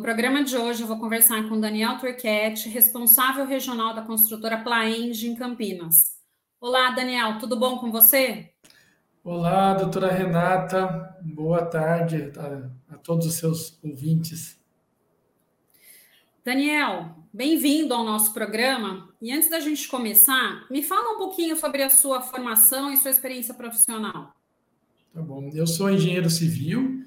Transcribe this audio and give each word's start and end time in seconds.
No 0.00 0.04
programa 0.04 0.42
de 0.42 0.56
hoje 0.56 0.82
eu 0.82 0.86
vou 0.86 0.98
conversar 0.98 1.46
com 1.46 1.60
Daniel 1.60 1.98
Turquete, 1.98 2.70
responsável 2.70 3.44
regional 3.44 3.94
da 3.94 4.00
construtora 4.00 4.56
Plaenge 4.56 5.28
em 5.28 5.36
Campinas. 5.36 6.16
Olá, 6.58 6.92
Daniel, 6.92 7.38
tudo 7.38 7.54
bom 7.54 7.76
com 7.76 7.92
você? 7.92 8.50
Olá, 9.22 9.74
doutora 9.74 10.10
Renata, 10.10 11.14
boa 11.20 11.66
tarde 11.66 12.32
a, 12.38 12.94
a 12.94 12.96
todos 12.96 13.26
os 13.26 13.34
seus 13.34 13.78
ouvintes. 13.84 14.58
Daniel, 16.42 17.14
bem-vindo 17.30 17.92
ao 17.92 18.02
nosso 18.02 18.32
programa. 18.32 19.06
E 19.20 19.30
antes 19.30 19.50
da 19.50 19.60
gente 19.60 19.86
começar, 19.86 20.66
me 20.70 20.82
fala 20.82 21.14
um 21.14 21.18
pouquinho 21.18 21.58
sobre 21.58 21.82
a 21.82 21.90
sua 21.90 22.22
formação 22.22 22.90
e 22.90 22.96
sua 22.96 23.10
experiência 23.10 23.52
profissional. 23.52 24.34
Tá 25.12 25.20
bom. 25.20 25.50
Eu 25.52 25.66
sou 25.66 25.90
engenheiro 25.90 26.30
civil, 26.30 27.04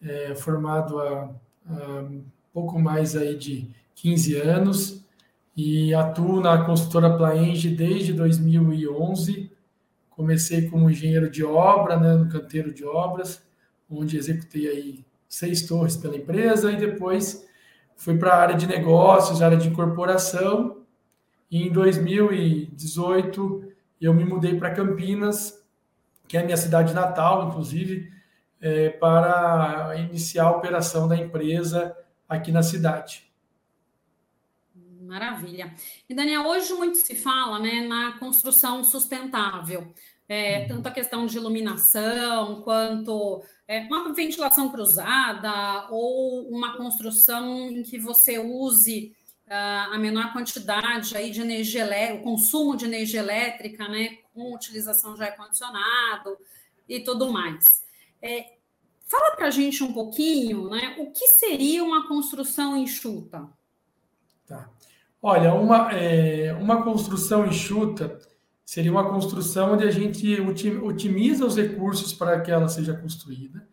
é, 0.00 0.32
formado 0.36 1.00
há, 1.00 1.34
há 1.68 2.08
pouco 2.56 2.78
mais 2.78 3.14
aí 3.14 3.36
de 3.36 3.68
15 3.96 4.36
anos 4.36 5.04
e 5.54 5.92
atuo 5.92 6.40
na 6.40 6.64
construtora 6.64 7.14
Plaenge 7.14 7.68
desde 7.68 8.14
2011. 8.14 9.52
Comecei 10.08 10.66
como 10.70 10.88
engenheiro 10.88 11.28
de 11.28 11.44
obra, 11.44 12.00
né, 12.00 12.14
no 12.14 12.30
canteiro 12.30 12.72
de 12.72 12.82
obras, 12.82 13.46
onde 13.90 14.16
executei 14.16 14.68
aí 14.68 15.04
seis 15.28 15.66
torres 15.66 15.98
pela 15.98 16.16
empresa 16.16 16.72
e 16.72 16.78
depois 16.78 17.46
fui 17.94 18.16
para 18.16 18.32
a 18.32 18.40
área 18.40 18.56
de 18.56 18.66
negócios, 18.66 19.42
área 19.42 19.58
de 19.58 19.68
incorporação. 19.68 20.78
E 21.50 21.62
em 21.62 21.70
2018 21.70 23.70
eu 24.00 24.14
me 24.14 24.24
mudei 24.24 24.58
para 24.58 24.70
Campinas, 24.70 25.62
que 26.26 26.38
é 26.38 26.40
a 26.40 26.44
minha 26.44 26.56
cidade 26.56 26.94
natal, 26.94 27.48
inclusive, 27.48 28.10
é, 28.62 28.88
para 28.88 29.94
iniciar 29.98 30.44
a 30.44 30.52
operação 30.52 31.06
da 31.06 31.18
empresa 31.18 31.94
aqui 32.28 32.50
na 32.50 32.62
cidade. 32.62 33.26
Maravilha. 35.00 35.74
E 36.08 36.14
Daniel, 36.14 36.42
hoje 36.42 36.72
muito 36.74 36.98
se 36.98 37.14
fala 37.14 37.58
né, 37.58 37.86
na 37.86 38.18
construção 38.18 38.82
sustentável. 38.82 39.92
É, 40.28 40.62
uhum. 40.62 40.68
tanto 40.68 40.88
a 40.88 40.90
questão 40.90 41.24
de 41.24 41.36
iluminação 41.36 42.62
quanto 42.62 43.44
é, 43.68 43.82
uma 43.82 44.12
ventilação 44.12 44.68
cruzada 44.70 45.86
ou 45.88 46.48
uma 46.48 46.76
construção 46.76 47.70
em 47.70 47.84
que 47.84 47.96
você 47.96 48.36
use 48.36 49.14
uh, 49.46 49.94
a 49.94 49.98
menor 49.98 50.32
quantidade 50.32 51.16
aí 51.16 51.30
de 51.30 51.40
energia 51.40 51.82
elétrica, 51.82 52.20
o 52.20 52.24
consumo 52.24 52.76
de 52.76 52.84
energia 52.84 53.20
elétrica, 53.20 53.88
né, 53.88 54.18
com 54.34 54.52
utilização 54.52 55.14
de 55.14 55.22
ar-condicionado 55.22 56.36
e 56.88 57.00
tudo 57.00 57.32
mais. 57.32 57.84
É, 58.20 58.55
fala 59.06 59.36
para 59.36 59.46
a 59.46 59.50
gente 59.50 59.82
um 59.82 59.92
pouquinho, 59.92 60.68
né, 60.68 60.96
o 60.98 61.10
que 61.10 61.26
seria 61.28 61.82
uma 61.82 62.06
construção 62.08 62.76
enxuta? 62.76 63.48
Tá. 64.46 64.68
Olha, 65.22 65.54
uma, 65.54 65.92
é, 65.92 66.52
uma 66.54 66.82
construção 66.82 67.46
enxuta 67.46 68.18
seria 68.64 68.90
uma 68.90 69.08
construção 69.08 69.74
onde 69.74 69.84
a 69.84 69.90
gente 69.90 70.40
otimiza 70.82 71.46
os 71.46 71.56
recursos 71.56 72.12
para 72.12 72.40
que 72.40 72.50
ela 72.50 72.68
seja 72.68 72.94
construída. 72.94 73.66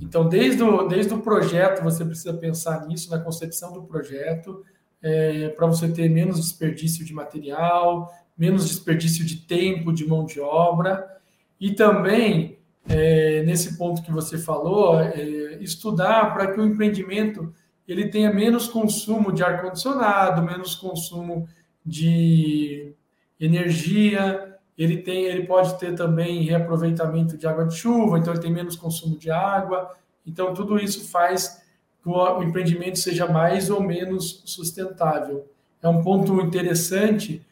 Então, 0.00 0.28
desde 0.28 0.62
o, 0.62 0.86
desde 0.86 1.14
o 1.14 1.22
projeto, 1.22 1.82
você 1.82 2.04
precisa 2.04 2.34
pensar 2.34 2.86
nisso, 2.86 3.10
na 3.10 3.18
concepção 3.18 3.72
do 3.72 3.82
projeto, 3.82 4.62
é, 5.02 5.48
para 5.48 5.66
você 5.66 5.88
ter 5.88 6.08
menos 6.08 6.36
desperdício 6.36 7.04
de 7.04 7.12
material, 7.12 8.12
menos 8.36 8.68
desperdício 8.68 9.24
de 9.24 9.36
tempo, 9.36 9.92
de 9.92 10.06
mão 10.06 10.24
de 10.24 10.40
obra, 10.40 11.06
e 11.58 11.72
também, 11.72 12.53
é, 12.88 13.42
nesse 13.44 13.78
ponto 13.78 14.02
que 14.02 14.12
você 14.12 14.38
falou, 14.38 15.00
é, 15.00 15.58
estudar 15.60 16.32
para 16.34 16.52
que 16.52 16.60
o 16.60 16.64
empreendimento 16.64 17.52
ele 17.86 18.08
tenha 18.08 18.32
menos 18.32 18.66
consumo 18.66 19.32
de 19.32 19.42
ar-condicionado, 19.42 20.42
menos 20.42 20.74
consumo 20.74 21.48
de 21.84 22.94
energia, 23.38 24.56
ele 24.76 24.98
tem, 24.98 25.24
ele 25.24 25.46
pode 25.46 25.78
ter 25.78 25.94
também 25.94 26.42
reaproveitamento 26.42 27.36
de 27.36 27.46
água 27.46 27.66
de 27.66 27.76
chuva, 27.76 28.18
então 28.18 28.32
ele 28.32 28.42
tem 28.42 28.52
menos 28.52 28.74
consumo 28.74 29.16
de 29.18 29.30
água. 29.30 29.90
Então 30.26 30.54
tudo 30.54 30.78
isso 30.78 31.10
faz 31.10 31.62
que 32.02 32.08
o 32.08 32.42
empreendimento 32.42 32.98
seja 32.98 33.26
mais 33.26 33.70
ou 33.70 33.80
menos 33.80 34.42
sustentável. 34.44 35.46
É 35.82 35.88
um 35.88 36.02
ponto 36.02 36.40
interessante. 36.40 37.44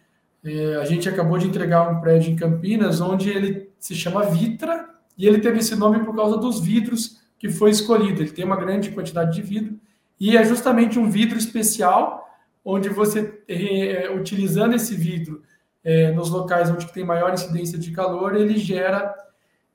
É, 0.45 0.77
a 0.77 0.85
gente 0.85 1.09
acabou 1.09 1.39
de 1.39 1.47
entregar 1.47 1.89
um 1.91 2.01
prédio 2.01 2.33
em 2.33 2.37
Campinas, 2.37 3.01
onde 3.01 3.31
ele 3.31 3.71
se 3.79 3.95
chama 3.95 4.25
Vitra, 4.25 4.92
e 5.17 5.27
ele 5.27 5.41
teve 5.41 5.59
esse 5.59 5.75
nome 5.75 6.05
por 6.05 6.15
causa 6.15 6.37
dos 6.37 6.61
vidros 6.61 7.21
que 7.39 7.49
foi 7.49 7.71
escolhido. 7.71 8.23
Ele 8.23 8.31
tem 8.31 8.45
uma 8.45 8.57
grande 8.57 8.91
quantidade 8.91 9.35
de 9.35 9.43
vidro, 9.43 9.79
e 10.19 10.37
é 10.37 10.45
justamente 10.45 10.99
um 10.99 11.11
vidro 11.11 11.37
especial, 11.37 12.29
onde 12.65 12.89
você, 12.89 13.43
é, 13.49 14.09
utilizando 14.15 14.75
esse 14.75 14.95
vidro 14.95 15.43
é, 15.83 16.13
nos 16.13 16.31
locais 16.31 16.71
onde 16.71 16.93
tem 16.93 17.05
maior 17.05 17.33
incidência 17.35 17.77
de 17.77 17.91
calor, 17.91 18.37
ele 18.37 18.57
gera 18.57 19.13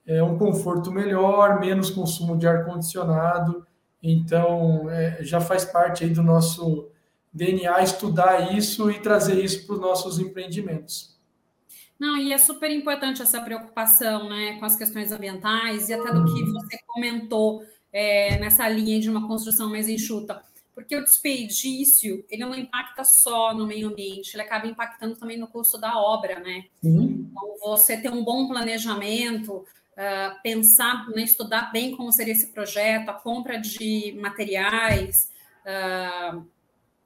é, 0.05 0.23
um 0.23 0.37
conforto 0.37 0.89
melhor, 0.89 1.59
menos 1.59 1.89
consumo 1.89 2.37
de 2.37 2.47
ar-condicionado. 2.47 3.67
Então, 4.01 4.85
já 5.19 5.41
faz 5.41 5.65
parte 5.65 6.05
aí 6.05 6.11
do 6.11 6.23
nosso 6.23 6.87
DNA 7.33 7.83
estudar 7.83 8.55
isso 8.55 8.89
e 8.89 8.99
trazer 8.99 9.43
isso 9.43 9.65
para 9.65 9.75
os 9.75 9.81
nossos 9.81 10.19
empreendimentos. 10.19 11.16
Não, 11.99 12.17
e 12.17 12.31
é 12.31 12.37
super 12.37 12.69
importante 12.69 13.21
essa 13.21 13.41
preocupação 13.41 14.29
né, 14.29 14.57
com 14.59 14.65
as 14.65 14.75
questões 14.75 15.11
ambientais 15.11 15.89
e 15.89 15.93
até 15.93 16.11
do 16.13 16.25
que 16.25 16.43
uhum. 16.43 16.53
você 16.53 16.77
comentou 16.85 17.63
é, 17.91 18.37
nessa 18.39 18.67
linha 18.69 18.99
de 18.99 19.09
uma 19.09 19.27
construção 19.27 19.69
mais 19.69 19.89
enxuta. 19.89 20.41
Porque 20.75 20.95
o 20.95 21.03
desperdício, 21.03 22.23
ele 22.29 22.45
não 22.45 22.53
impacta 22.53 23.03
só 23.03 23.51
no 23.51 23.65
meio 23.65 23.87
ambiente, 23.87 24.35
ele 24.35 24.43
acaba 24.43 24.67
impactando 24.67 25.15
também 25.15 25.35
no 25.35 25.47
custo 25.47 25.79
da 25.79 25.99
obra, 25.99 26.39
né? 26.39 26.65
Uhum. 26.83 27.27
Então, 27.31 27.55
você 27.59 27.97
ter 27.97 28.11
um 28.11 28.23
bom 28.23 28.47
planejamento, 28.47 29.65
uh, 29.97 30.41
pensar, 30.43 31.09
né, 31.09 31.23
estudar 31.23 31.71
bem 31.71 31.95
como 31.95 32.11
seria 32.11 32.33
esse 32.33 32.53
projeto, 32.53 33.09
a 33.09 33.13
compra 33.13 33.59
de 33.59 34.15
materiais, 34.21 35.31
uh, 35.65 36.45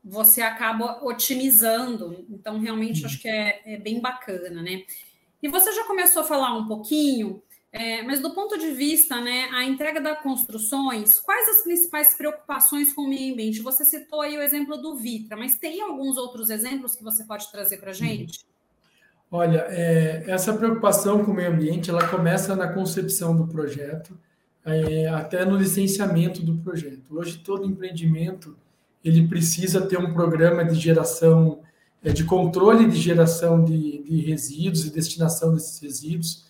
você 0.04 0.42
acaba 0.42 1.04
otimizando. 1.04 2.26
Então, 2.30 2.60
realmente, 2.60 3.06
acho 3.06 3.20
que 3.20 3.28
é, 3.28 3.62
é 3.66 3.78
bem 3.78 4.00
bacana, 4.00 4.62
né? 4.62 4.84
E 5.42 5.48
você 5.48 5.72
já 5.72 5.86
começou 5.86 6.22
a 6.22 6.26
falar 6.26 6.56
um 6.56 6.68
pouquinho 6.68 7.42
é, 7.74 8.02
mas 8.02 8.20
do 8.20 8.32
ponto 8.32 8.58
de 8.58 8.72
vista, 8.72 9.22
né, 9.22 9.48
a 9.54 9.64
entrega 9.64 10.02
das 10.02 10.22
construções, 10.22 11.20
quais 11.20 11.58
as 11.58 11.64
principais 11.64 12.14
preocupações 12.16 12.92
com 12.92 13.04
o 13.04 13.08
meio 13.08 13.34
ambiente? 13.34 13.62
Você 13.62 13.86
citou 13.86 14.20
aí 14.20 14.38
o 14.38 14.42
exemplo 14.42 14.76
do 14.76 14.98
Vitra, 14.98 15.38
mas 15.38 15.58
tem 15.58 15.82
alguns 15.82 16.18
outros 16.18 16.50
exemplos 16.50 16.96
que 16.96 17.04
você 17.04 17.24
pode 17.24 17.50
trazer 17.50 17.78
para 17.78 17.92
a 17.92 17.94
gente? 17.94 18.46
Olha, 19.32 19.66
é, 19.70 20.26
essa 20.28 20.54
preocupação 20.54 21.24
com 21.24 21.32
o 21.32 21.34
meio 21.34 21.50
ambiente, 21.50 21.90
ela 21.90 22.06
começa 22.10 22.54
na 22.58 22.68
concepção 22.74 23.34
do 23.34 23.48
projeto, 23.48 24.20
é, 24.66 25.08
até 25.08 25.46
no 25.46 25.56
licenciamento 25.56 26.42
do 26.42 26.58
projeto. 26.58 27.06
Hoje, 27.10 27.38
todo 27.38 27.66
empreendimento, 27.66 28.58
ele 29.04 29.28
precisa 29.28 29.82
ter 29.82 29.98
um 29.98 30.14
programa 30.14 30.64
de 30.64 30.76
geração, 30.76 31.60
é, 32.04 32.12
de 32.12 32.24
controle 32.24 32.88
de 32.88 32.98
geração 33.00 33.64
de, 33.64 34.04
de 34.04 34.22
resíduos 34.22 34.86
e 34.86 34.92
destinação 34.92 35.54
desses 35.54 35.80
resíduos, 35.80 36.46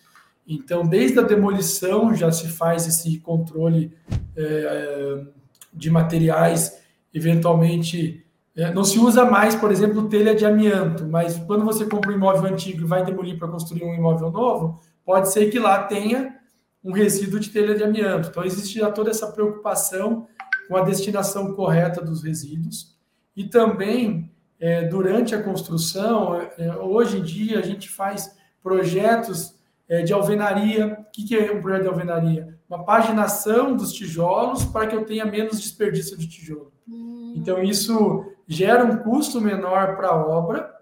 então, 0.46 0.84
desde 0.84 1.18
a 1.18 1.22
demolição 1.22 2.14
já 2.14 2.30
se 2.32 2.48
faz 2.48 2.86
esse 2.86 3.18
controle 3.20 3.92
é, 4.36 5.24
de 5.72 5.90
materiais, 5.90 6.80
eventualmente. 7.14 8.24
É, 8.54 8.72
não 8.72 8.84
se 8.84 8.98
usa 8.98 9.24
mais, 9.24 9.54
por 9.54 9.70
exemplo, 9.70 10.08
telha 10.08 10.34
de 10.34 10.44
amianto, 10.44 11.06
mas 11.06 11.38
quando 11.38 11.64
você 11.64 11.86
compra 11.86 12.10
um 12.10 12.14
imóvel 12.14 12.52
antigo 12.52 12.82
e 12.82 12.86
vai 12.86 13.04
demolir 13.04 13.38
para 13.38 13.48
construir 13.48 13.84
um 13.84 13.94
imóvel 13.94 14.30
novo, 14.30 14.80
pode 15.04 15.32
ser 15.32 15.48
que 15.50 15.58
lá 15.58 15.84
tenha 15.84 16.36
um 16.84 16.92
resíduo 16.92 17.40
de 17.40 17.48
telha 17.48 17.74
de 17.74 17.84
amianto. 17.84 18.28
Então, 18.28 18.44
existe 18.44 18.78
já 18.78 18.90
toda 18.90 19.10
essa 19.10 19.28
preocupação 19.28 20.26
com 20.68 20.76
a 20.76 20.82
destinação 20.82 21.54
correta 21.54 22.02
dos 22.02 22.22
resíduos. 22.22 22.96
E 23.36 23.44
também, 23.44 24.30
é, 24.58 24.86
durante 24.86 25.34
a 25.34 25.42
construção, 25.42 26.40
é, 26.58 26.76
hoje 26.76 27.18
em 27.18 27.22
dia, 27.22 27.58
a 27.58 27.62
gente 27.62 27.88
faz 27.88 28.36
projetos 28.62 29.54
é, 29.88 30.02
de 30.02 30.12
alvenaria. 30.12 30.98
O 31.00 31.10
que, 31.12 31.24
que 31.24 31.36
é 31.36 31.52
um 31.52 31.60
projeto 31.60 31.82
de 31.82 31.88
alvenaria? 31.88 32.58
Uma 32.68 32.84
paginação 32.84 33.76
dos 33.76 33.92
tijolos 33.92 34.64
para 34.64 34.86
que 34.86 34.96
eu 34.96 35.04
tenha 35.04 35.24
menos 35.24 35.60
desperdício 35.60 36.16
de 36.16 36.28
tijolo. 36.28 36.72
Hum. 36.88 37.34
Então, 37.36 37.62
isso 37.62 38.24
gera 38.46 38.84
um 38.84 38.98
custo 38.98 39.40
menor 39.40 39.96
para 39.96 40.08
a 40.08 40.26
obra 40.26 40.72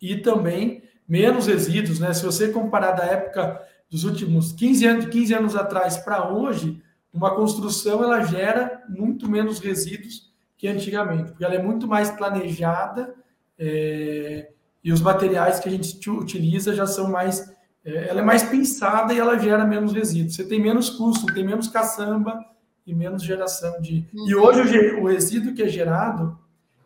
e 0.00 0.16
também 0.16 0.82
menos 1.08 1.46
resíduos. 1.46 1.98
Né? 1.98 2.12
Se 2.12 2.24
você 2.24 2.48
comparar 2.48 2.92
da 2.92 3.04
época 3.04 3.60
dos 3.90 4.04
últimos 4.04 4.52
15 4.52 4.86
anos, 4.86 5.06
15 5.06 5.34
anos 5.34 5.56
atrás 5.56 5.96
para 5.96 6.30
hoje, 6.30 6.82
uma 7.12 7.34
construção 7.34 8.02
ela 8.02 8.22
gera 8.22 8.82
muito 8.88 9.28
menos 9.28 9.58
resíduos 9.58 10.32
que 10.56 10.68
antigamente, 10.68 11.30
porque 11.30 11.44
ela 11.44 11.54
é 11.54 11.62
muito 11.62 11.86
mais 11.86 12.10
planejada 12.10 13.14
é, 13.58 14.50
e 14.82 14.92
os 14.92 15.00
materiais 15.00 15.60
que 15.60 15.68
a 15.68 15.72
gente 15.72 16.10
utiliza 16.10 16.74
já 16.74 16.86
são 16.86 17.10
mais 17.10 17.56
é, 17.84 18.08
ela 18.08 18.20
é 18.20 18.24
mais 18.24 18.42
pensada 18.42 19.12
e 19.14 19.18
ela 19.18 19.38
gera 19.38 19.64
menos 19.64 19.92
resíduos. 19.92 20.34
Você 20.34 20.44
tem 20.44 20.60
menos 20.60 20.90
custo, 20.90 21.32
tem 21.32 21.44
menos 21.44 21.68
caçamba 21.68 22.44
e 22.86 22.94
menos 22.94 23.22
geração 23.22 23.80
de. 23.80 24.06
Uhum. 24.12 24.28
E 24.28 24.34
hoje 24.34 24.78
o, 24.94 25.04
o 25.04 25.06
resíduo 25.06 25.54
que 25.54 25.62
é 25.62 25.68
gerado 25.68 26.38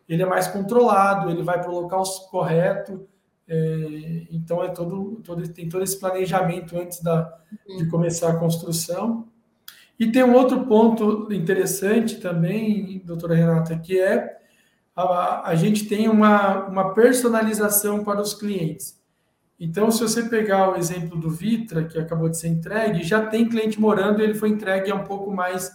ele 0.07 0.21
é 0.21 0.25
mais 0.25 0.47
controlado, 0.47 1.29
ele 1.29 1.43
vai 1.43 1.59
para 1.59 1.71
o 1.71 1.73
local 1.73 2.03
correto. 2.29 3.07
É, 3.47 4.27
então 4.31 4.63
é 4.63 4.69
todo, 4.69 5.21
todo 5.23 5.47
tem 5.49 5.67
todo 5.67 5.83
esse 5.83 5.99
planejamento 5.99 6.77
antes 6.77 7.01
da, 7.01 7.33
de 7.77 7.87
começar 7.87 8.29
a 8.29 8.37
construção. 8.37 9.27
E 9.99 10.11
tem 10.11 10.23
um 10.23 10.33
outro 10.33 10.65
ponto 10.65 11.31
interessante 11.31 12.17
também, 12.17 13.01
doutora 13.05 13.35
Renata, 13.35 13.77
que 13.77 13.99
é 13.99 14.37
a, 14.95 15.49
a 15.49 15.55
gente 15.55 15.85
tem 15.85 16.07
uma, 16.07 16.65
uma 16.65 16.93
personalização 16.93 18.03
para 18.03 18.21
os 18.21 18.33
clientes. 18.33 19.01
Então, 19.59 19.89
se 19.91 20.01
você 20.01 20.23
pegar 20.23 20.71
o 20.71 20.75
exemplo 20.75 21.17
do 21.17 21.29
Vitra, 21.29 21.85
que 21.85 21.97
acabou 21.97 22.27
de 22.27 22.37
ser 22.37 22.49
entregue, 22.49 23.03
já 23.03 23.25
tem 23.25 23.47
cliente 23.47 23.79
morando 23.79 24.19
e 24.19 24.23
ele 24.23 24.33
foi 24.33 24.49
entregue 24.49 24.91
há 24.91 24.95
um 24.95 25.03
pouco 25.03 25.31
mais 25.31 25.71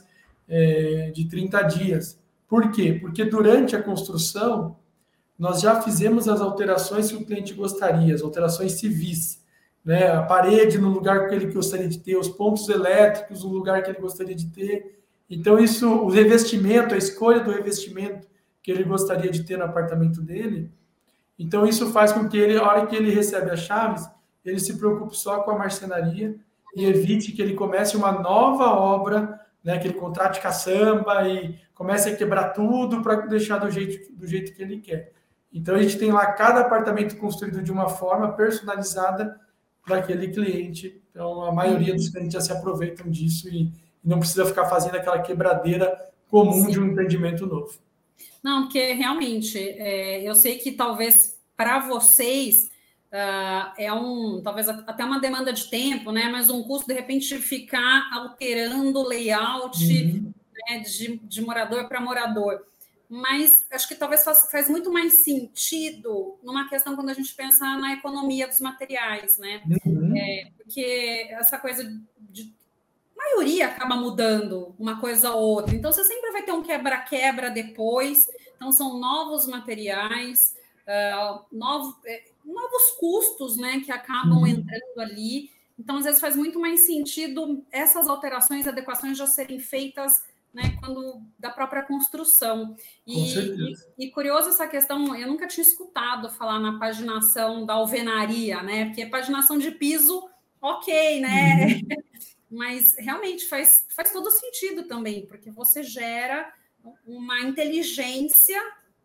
é, 0.49 1.11
de 1.15 1.27
30 1.27 1.63
dias. 1.63 2.21
Por 2.47 2.71
quê? 2.71 2.99
Porque 3.01 3.25
durante 3.25 3.77
a 3.77 3.83
construção, 3.83 4.77
nós 5.39 5.61
já 5.61 5.81
fizemos 5.81 6.29
as 6.29 6.41
alterações 6.41 7.11
que 7.11 7.17
o 7.17 7.25
cliente 7.25 7.55
gostaria, 7.55 8.15
as 8.15 8.23
alterações 8.23 8.73
civis. 8.73 9.45
Né? 9.89 10.07
A 10.07 10.23
parede 10.23 10.77
no 10.77 10.91
lugar 10.91 11.29
que 11.29 11.35
ele 11.35 11.51
gostaria 11.51 11.89
de 11.89 11.99
ter, 11.99 12.15
os 12.15 12.29
pontos 12.29 12.69
elétricos 12.69 13.43
no 13.43 13.49
lugar 13.49 13.83
que 13.83 13.91
ele 13.91 13.99
gostaria 13.99 14.35
de 14.35 14.51
ter. 14.51 15.01
Então, 15.31 15.59
isso, 15.59 15.91
o 15.91 16.11
revestimento, 16.11 16.95
a 16.95 16.99
escolha 16.99 17.41
do 17.41 17.51
revestimento 17.51 18.29
que 18.63 18.71
ele 18.71 18.85
gostaria 18.85 19.31
de 19.31 19.45
ter 19.45 19.57
no 19.57 19.65
apartamento 19.65 20.21
dele. 20.21 20.71
Então, 21.39 21.67
isso 21.67 21.91
faz 21.91 22.13
com 22.13 22.29
que 22.29 22.37
ele, 22.37 22.59
a 22.59 22.65
hora 22.65 22.87
que 22.87 22.95
ele 22.95 23.11
recebe 23.11 23.51
as 23.51 23.61
chaves, 23.61 24.07
ele 24.45 24.59
se 24.59 24.77
preocupe 24.77 25.17
só 25.17 25.41
com 25.41 25.53
a 25.53 25.59
marcenaria 25.59 26.37
e 26.77 26.85
evite 26.85 27.33
que 27.33 27.41
ele 27.41 27.55
comece 27.55 27.97
uma 27.97 28.13
nova 28.13 28.67
obra, 28.67 29.41
né, 29.65 29.79
que 29.79 29.89
ele 29.89 29.95
contrate 29.95 30.43
caçamba 30.43 31.27
e 31.27 31.59
comece 31.75 32.11
a 32.11 32.15
quebrar 32.15 32.51
tudo 32.51 33.01
para 33.01 33.23
deixar 33.23 33.57
do 33.57 33.71
jeito, 33.71 34.13
do 34.13 34.27
jeito 34.27 34.53
que 34.55 34.61
ele 34.61 34.81
quer. 34.83 35.13
Então, 35.51 35.77
a 35.77 35.81
gente 35.81 35.97
tem 35.97 36.13
lá 36.13 36.27
cada 36.33 36.61
apartamento 36.61 37.17
construído 37.17 37.63
de 37.63 37.73
uma 37.73 37.89
forma 37.89 38.33
personalizada 38.33 39.48
para 39.89 39.99
aquele 39.99 40.29
cliente. 40.29 41.03
Então, 41.11 41.43
a 41.43 41.51
maioria 41.51 41.95
dos 41.95 42.11
clientes 42.11 42.35
já 42.35 42.41
se 42.41 42.53
aproveitam 42.53 43.11
disso 43.11 43.49
e, 43.49 43.73
não 44.05 44.21
precisa 44.21 44.47
ficar 44.47 44.67
fazendo 44.67 44.95
aquela 44.95 45.21
quebradeira 45.21 45.99
comum 46.31 46.65
Sim. 46.65 46.71
de 46.71 46.81
um 46.81 46.87
empreendimento 46.87 47.47
novo. 47.47 47.75
Não, 48.43 48.63
porque 48.63 48.93
realmente, 48.93 49.59
é, 49.59 50.23
eu 50.23 50.35
sei 50.35 50.57
que 50.57 50.73
talvez 50.73 51.37
para 51.57 51.81
vocês 51.81 52.71
uh, 53.13 53.73
é 53.77 53.93
um, 53.93 54.41
talvez 54.43 54.69
até 54.69 55.05
uma 55.05 55.21
demanda 55.21 55.53
de 55.53 55.69
tempo, 55.69 56.13
né? 56.13 56.29
Mas 56.31 56.49
um 56.49 56.63
custo, 56.63 56.87
de 56.87 56.95
repente, 56.95 57.37
ficar 57.39 58.09
alterando 58.13 59.01
o 59.01 59.07
layout 59.07 59.85
uhum. 59.85 60.33
né, 60.71 60.79
de, 60.79 61.19
de 61.19 61.43
morador 61.43 61.89
para 61.89 62.01
morador 62.01 62.63
mas 63.09 63.67
acho 63.71 63.89
que 63.89 63.95
talvez 63.95 64.23
faz, 64.23 64.51
faz, 64.51 64.69
muito 64.69 64.93
mais 64.93 65.25
sentido 65.25 66.39
numa 66.43 66.69
questão 66.69 66.95
quando 66.95 67.09
a 67.09 67.15
gente 67.15 67.35
pensa 67.35 67.65
na 67.79 67.95
economia 67.95 68.47
dos 68.47 68.61
materiais, 68.61 69.39
né? 69.39 69.63
Uhum. 69.87 70.15
É, 70.15 70.51
porque 70.57 71.27
essa 71.31 71.59
coisa 71.59 71.85
de 72.19 72.53
maioria 73.17 73.69
acaba 73.69 73.97
mudando 73.97 74.75
uma 74.79 75.01
coisa 75.01 75.33
ou 75.33 75.55
outra. 75.55 75.75
Então 75.75 75.91
você 75.91 76.05
sempre 76.05 76.31
vai 76.33 76.43
ter 76.43 76.53
um 76.53 76.63
quebra-quebra 76.63 77.51
depois. 77.51 78.27
Então 78.57 78.71
são 78.71 78.99
novos 78.99 79.47
materiais, 79.47 80.55
uh, 80.87 81.45
novo, 81.51 81.97
é, 82.05 82.25
novos 82.45 82.91
custos, 83.01 83.57
né, 83.57 83.81
que 83.81 83.91
acabam 83.91 84.41
uhum. 84.41 84.47
entrando 84.47 85.01
ali. 85.01 85.51
Então 85.79 85.97
às 85.97 86.05
vezes 86.05 86.21
faz 86.21 86.37
muito 86.37 86.61
mais 86.61 86.85
sentido 86.85 87.65
essas 87.73 88.07
alterações, 88.07 88.67
adequações 88.67 89.17
já 89.17 89.27
serem 89.27 89.59
feitas 89.59 90.23
né, 90.53 90.77
quando 90.81 91.23
da 91.39 91.51
própria 91.51 91.83
construção. 91.83 92.75
E, 93.07 93.39
e, 93.39 93.75
e, 93.99 94.11
curioso 94.11 94.49
essa 94.49 94.67
questão, 94.67 95.15
eu 95.15 95.29
nunca 95.29 95.47
tinha 95.47 95.65
escutado 95.65 96.31
falar 96.31 96.59
na 96.59 96.79
paginação 96.79 97.65
da 97.67 97.75
alvenaria, 97.75 98.63
né? 98.63 98.87
Porque 98.87 99.07
paginação 99.07 99.59
de 99.59 99.71
piso, 99.71 100.29
ok, 100.61 101.21
né? 101.21 101.67
Uhum. 101.67 101.89
Mas 102.51 102.97
realmente 102.99 103.47
faz, 103.47 103.85
faz 103.95 104.11
todo 104.11 104.31
sentido 104.31 104.85
também, 104.85 105.27
porque 105.27 105.51
você 105.51 105.83
gera 105.83 106.51
uma 107.07 107.41
inteligência 107.41 108.59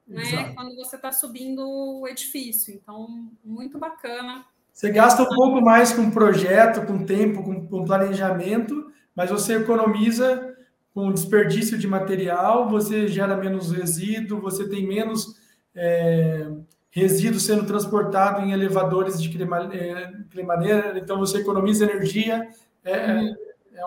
né, 0.08 0.54
quando 0.56 0.76
você 0.76 0.96
está 0.96 1.12
subindo 1.12 1.62
o 1.68 2.08
edifício. 2.08 2.74
Então, 2.74 3.30
muito 3.44 3.78
bacana. 3.78 4.46
Você 4.72 4.90
gasta 4.92 5.24
um 5.24 5.30
pouco 5.30 5.62
mais 5.62 5.92
com 5.94 6.10
projeto, 6.10 6.86
com 6.86 7.06
tempo, 7.06 7.44
com, 7.44 7.68
com 7.68 7.86
planejamento, 7.86 8.92
mas 9.16 9.30
você 9.30 9.58
economiza 9.58 10.53
com 10.94 11.12
desperdício 11.12 11.78
de 11.78 11.88
material, 11.88 12.70
você 12.70 13.08
gera 13.08 13.36
menos 13.36 13.72
resíduo, 13.72 14.40
você 14.40 14.70
tem 14.70 14.86
menos 14.86 15.40
é, 15.76 16.52
resíduo 16.92 17.40
sendo 17.40 17.66
transportado 17.66 18.42
em 18.42 18.52
elevadores 18.52 19.22
de 19.22 19.30
cremadeira, 19.30 21.00
então 21.00 21.18
você 21.18 21.40
economiza 21.40 21.86
energia, 21.86 22.48
é, 22.84 23.14
uhum. 23.14 23.36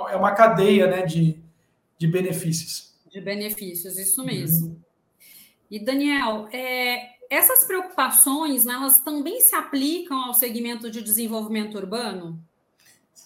é 0.09 0.17
uma 0.17 0.33
cadeia 0.33 0.89
né, 0.89 1.03
de, 1.03 1.41
de 1.97 2.07
benefícios. 2.09 2.95
De 3.09 3.21
benefícios, 3.21 3.97
isso 3.97 4.25
mesmo. 4.25 4.69
Uhum. 4.69 4.81
E, 5.71 5.85
Daniel, 5.85 6.49
é, 6.53 7.17
essas 7.31 7.65
preocupações, 7.65 8.65
né, 8.65 8.75
elas 8.75 8.99
também 8.99 9.41
se 9.41 9.55
aplicam 9.55 10.17
ao 10.25 10.35
segmento 10.35 10.91
de 10.91 11.03
desenvolvimento 11.03 11.77
urbano? 11.77 12.41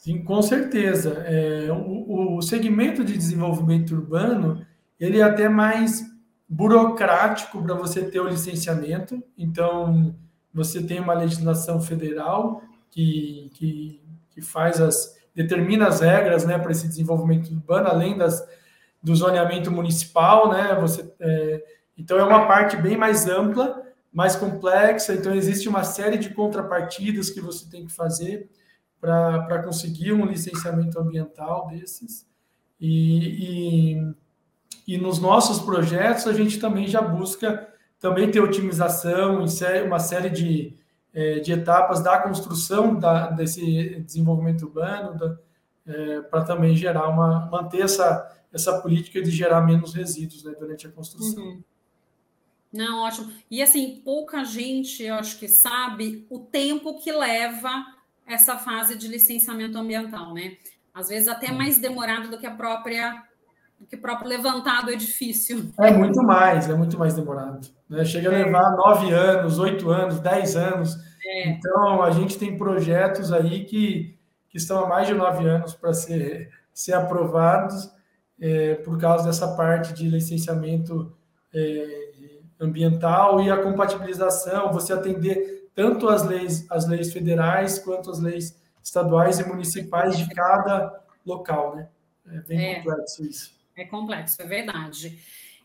Sim, 0.01 0.25
com 0.25 0.41
certeza. 0.41 1.11
É, 1.27 1.71
o, 1.71 2.39
o, 2.39 2.41
segmento 2.41 3.05
de 3.05 3.19
desenvolvimento 3.19 3.95
urbano 3.95 4.67
ele 4.99 5.19
é 5.19 5.23
até 5.23 5.47
mais 5.47 6.03
burocrático 6.49 7.63
para 7.63 7.75
você 7.75 8.03
ter 8.05 8.19
o 8.19 8.27
licenciamento. 8.27 9.23
Então, 9.37 10.17
você 10.55 10.83
tem 10.83 11.01
uma 11.01 11.13
legislação 11.13 11.83
federal 11.83 12.63
que, 12.91 13.51
que, 13.53 14.03
que 14.31 14.41
faz 14.41 14.81
as 14.81 15.21
determina 15.35 15.89
as 15.89 16.01
regras 16.01 16.47
né, 16.47 16.59
para 16.59 16.73
esse 16.73 16.89
desenvolvimento 16.89 17.51
urbano, 17.51 17.89
além 17.89 18.17
das, 18.17 18.43
do 19.03 19.15
zoneamento 19.15 19.71
municipal, 19.71 20.51
né? 20.51 20.79
Você, 20.81 21.13
é, 21.21 21.63
então 21.97 22.19
é 22.19 22.25
uma 22.25 22.47
parte 22.47 22.75
bem 22.75 22.97
mais 22.97 23.27
ampla, 23.29 23.83
mais 24.11 24.35
complexa. 24.35 25.13
Então 25.13 25.35
existe 25.35 25.69
uma 25.69 25.85
série 25.85 26.17
de 26.17 26.31
contrapartidas 26.31 27.29
que 27.29 27.43
você 27.43 27.69
tem 27.69 27.85
que 27.85 27.93
fazer 27.93 28.49
para 29.01 29.63
conseguir 29.63 30.13
um 30.13 30.27
licenciamento 30.27 30.99
ambiental 30.99 31.69
desses. 31.69 32.29
E, 32.81 33.97
e, 33.97 34.95
e, 34.95 34.99
nos 34.99 35.19
nossos 35.19 35.59
projetos 35.59 36.27
a 36.27 36.33
gente 36.33 36.59
também 36.59 36.87
já 36.87 37.01
busca 37.01 37.69
também 37.99 38.31
ter 38.31 38.41
otimização 38.41 39.45
em 39.45 39.87
uma 39.87 39.99
série 39.99 40.31
de, 40.31 40.75
é, 41.13 41.41
de 41.41 41.53
etapas 41.53 42.03
da 42.03 42.19
construção 42.19 42.99
da, 42.99 43.31
desse 43.31 44.01
desenvolvimento 44.01 44.63
urbano, 44.63 45.39
é, 45.87 46.21
para 46.23 46.45
também 46.45 46.75
gerar 46.75 47.09
uma 47.09 47.47
manter 47.51 47.83
essa, 47.83 48.35
essa 48.53 48.81
política 48.81 49.21
de 49.21 49.31
gerar 49.31 49.61
menos 49.63 49.95
resíduos 49.95 50.45
né, 50.45 50.55
durante 50.59 50.87
a 50.87 50.91
construção. 50.91 51.43
Uhum. 51.43 51.63
Não, 52.73 53.01
ótimo. 53.01 53.33
E 53.51 53.61
assim, 53.61 54.01
pouca 54.05 54.45
gente, 54.45 55.03
eu 55.03 55.17
acho 55.17 55.39
que 55.39 55.49
sabe 55.49 56.25
o 56.31 56.39
tempo 56.39 56.99
que 56.99 57.11
leva 57.11 57.71
essa 58.31 58.57
fase 58.57 58.97
de 58.97 59.09
licenciamento 59.09 59.77
ambiental, 59.77 60.33
né? 60.33 60.57
Às 60.95 61.09
vezes 61.09 61.29
até 61.29 61.53
mais 61.53 61.79
demorado 61.79 62.31
do 62.31 62.39
que 62.39 62.47
a 62.47 62.55
própria 62.55 63.23
do 63.79 63.87
que 63.87 63.97
o 63.97 64.01
próprio 64.01 64.29
levantar 64.29 64.85
do 64.85 64.91
edifício. 64.91 65.73
É 65.81 65.91
muito 65.91 66.23
mais, 66.23 66.69
é 66.69 66.75
muito 66.75 66.99
mais 66.99 67.15
demorado. 67.15 67.67
Né? 67.89 68.05
Chega 68.05 68.29
a 68.29 68.35
é. 68.35 68.45
levar 68.45 68.77
nove 68.77 69.11
anos, 69.11 69.59
oito 69.59 69.89
anos, 69.89 70.21
dez 70.21 70.55
anos. 70.55 70.97
É. 71.25 71.49
Então 71.49 72.03
a 72.03 72.11
gente 72.11 72.39
tem 72.39 72.59
projetos 72.59 73.33
aí 73.33 73.65
que, 73.65 74.19
que 74.51 74.59
estão 74.59 74.85
há 74.85 74.87
mais 74.89 75.07
de 75.07 75.15
nove 75.15 75.49
anos 75.49 75.75
para 75.75 75.95
ser, 75.95 76.51
ser 76.75 76.93
aprovados 76.93 77.91
é, 78.39 78.75
por 78.77 78.99
causa 78.99 79.25
dessa 79.25 79.49
parte 79.57 79.95
de 79.95 80.09
licenciamento 80.09 81.17
é, 81.55 82.11
ambiental 82.61 83.41
e 83.41 83.51
a 83.51 83.57
compatibilização, 83.57 84.73
você 84.73 84.93
atender 84.93 85.60
tanto 85.75 86.09
as 86.09 86.25
leis, 86.25 86.67
as 86.71 86.87
leis 86.87 87.13
federais 87.13 87.79
quanto 87.79 88.11
as 88.11 88.21
leis 88.21 88.57
estaduais 88.83 89.39
e 89.39 89.47
municipais 89.47 90.17
de 90.17 90.29
cada 90.35 91.03
local, 91.25 91.77
né? 91.77 91.89
É 92.27 92.41
bem 92.41 92.59
é, 92.59 92.75
complexo 92.77 93.25
isso. 93.25 93.55
É 93.77 93.85
complexo, 93.85 94.43
é 94.43 94.47
verdade. 94.47 95.19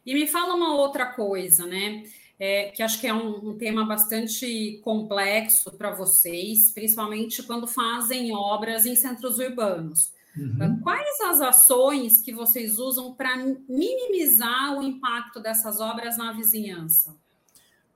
E 0.05 0.13
me 0.13 0.27
fala 0.27 0.55
uma 0.55 0.75
outra 0.75 1.05
coisa, 1.07 1.65
né? 1.65 2.03
É, 2.37 2.69
que 2.71 2.83
acho 2.83 2.99
que 2.99 3.07
é 3.07 3.13
um, 3.13 3.49
um 3.49 3.57
tema 3.57 3.85
bastante 3.85 4.79
complexo 4.83 5.71
para 5.71 5.91
vocês, 5.91 6.71
principalmente 6.71 7.41
quando 7.43 7.65
fazem 7.65 8.35
obras 8.35 8.85
em 8.85 8.95
centros 8.95 9.39
urbanos. 9.39 10.13
Uhum. 10.37 10.81
Quais 10.81 11.21
as 11.21 11.39
ações 11.39 12.17
que 12.17 12.33
vocês 12.33 12.77
usam 12.77 13.13
para 13.13 13.37
minimizar 13.37 14.77
o 14.77 14.83
impacto 14.83 15.39
dessas 15.39 15.79
obras 15.79 16.17
na 16.17 16.33
vizinhança? 16.33 17.15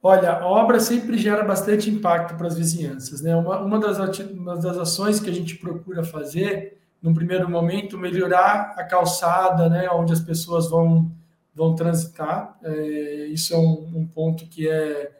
Olha, 0.01 0.45
obra 0.45 0.79
sempre 0.79 1.17
gera 1.17 1.43
bastante 1.43 1.89
impacto 1.89 2.35
para 2.35 2.47
as 2.47 2.57
vizinhanças. 2.57 3.21
Né? 3.21 3.35
Uma, 3.35 3.59
uma, 3.59 3.79
das, 3.79 3.97
uma 4.19 4.55
das 4.55 4.77
ações 4.77 5.19
que 5.19 5.29
a 5.29 5.33
gente 5.33 5.55
procura 5.57 6.03
fazer 6.03 6.79
num 7.01 7.13
primeiro 7.13 7.49
momento, 7.49 7.97
melhorar 7.97 8.73
a 8.77 8.83
calçada, 8.83 9.69
né, 9.69 9.89
onde 9.89 10.11
as 10.11 10.19
pessoas 10.19 10.69
vão, 10.69 11.09
vão 11.55 11.73
transitar. 11.73 12.57
É, 12.61 13.27
isso 13.27 13.53
é 13.53 13.57
um, 13.57 13.91
um, 13.95 14.07
ponto 14.07 14.45
que 14.47 14.67
é, 14.67 15.11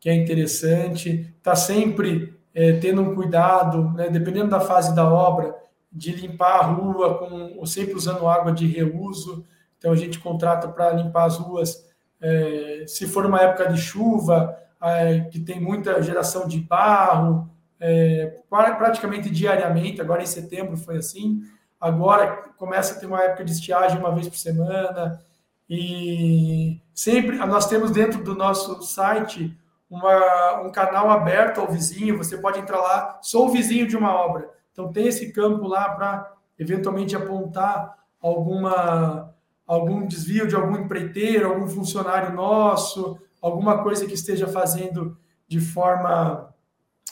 que 0.00 0.08
é 0.08 0.14
interessante. 0.14 1.34
Está 1.36 1.54
sempre 1.54 2.34
é, 2.54 2.72
tendo 2.74 3.02
um 3.02 3.14
cuidado, 3.14 3.90
né, 3.92 4.08
dependendo 4.08 4.48
da 4.48 4.60
fase 4.60 4.94
da 4.94 5.10
obra, 5.10 5.54
de 5.92 6.12
limpar 6.12 6.60
a 6.60 6.62
rua 6.62 7.18
com 7.18 7.64
sempre 7.66 7.94
usando 7.94 8.26
água 8.26 8.52
de 8.52 8.66
reuso. 8.66 9.44
Então 9.78 9.92
a 9.92 9.96
gente 9.96 10.18
contrata 10.18 10.68
para 10.68 10.92
limpar 10.92 11.24
as 11.24 11.36
ruas. 11.36 11.85
É, 12.28 12.84
se 12.88 13.06
for 13.06 13.24
uma 13.24 13.40
época 13.40 13.72
de 13.72 13.80
chuva, 13.80 14.58
é, 14.82 15.20
que 15.30 15.38
tem 15.38 15.60
muita 15.60 16.02
geração 16.02 16.48
de 16.48 16.58
barro, 16.58 17.48
é, 17.78 18.40
praticamente 18.48 19.30
diariamente. 19.30 20.00
Agora 20.00 20.24
em 20.24 20.26
setembro 20.26 20.76
foi 20.76 20.96
assim. 20.96 21.42
Agora 21.80 22.50
começa 22.56 22.94
a 22.94 22.98
ter 22.98 23.06
uma 23.06 23.22
época 23.22 23.44
de 23.44 23.52
estiagem 23.52 23.98
uma 23.98 24.12
vez 24.12 24.28
por 24.28 24.36
semana. 24.36 25.22
E 25.70 26.80
sempre 26.92 27.36
nós 27.38 27.68
temos 27.68 27.92
dentro 27.92 28.24
do 28.24 28.34
nosso 28.34 28.82
site 28.82 29.56
uma, 29.88 30.62
um 30.62 30.72
canal 30.72 31.08
aberto 31.10 31.60
ao 31.60 31.70
vizinho. 31.70 32.18
Você 32.18 32.38
pode 32.38 32.58
entrar 32.58 32.80
lá, 32.80 33.20
sou 33.22 33.50
vizinho 33.50 33.86
de 33.86 33.96
uma 33.96 34.12
obra. 34.12 34.50
Então 34.72 34.92
tem 34.92 35.06
esse 35.06 35.32
campo 35.32 35.68
lá 35.68 35.90
para 35.90 36.32
eventualmente 36.58 37.14
apontar 37.14 37.96
alguma 38.20 39.32
algum 39.66 40.06
desvio 40.06 40.46
de 40.46 40.54
algum 40.54 40.78
empreiteiro, 40.78 41.48
algum 41.48 41.66
funcionário 41.66 42.34
nosso, 42.34 43.18
alguma 43.40 43.82
coisa 43.82 44.06
que 44.06 44.14
esteja 44.14 44.46
fazendo 44.46 45.16
de 45.48 45.60
forma 45.60 46.54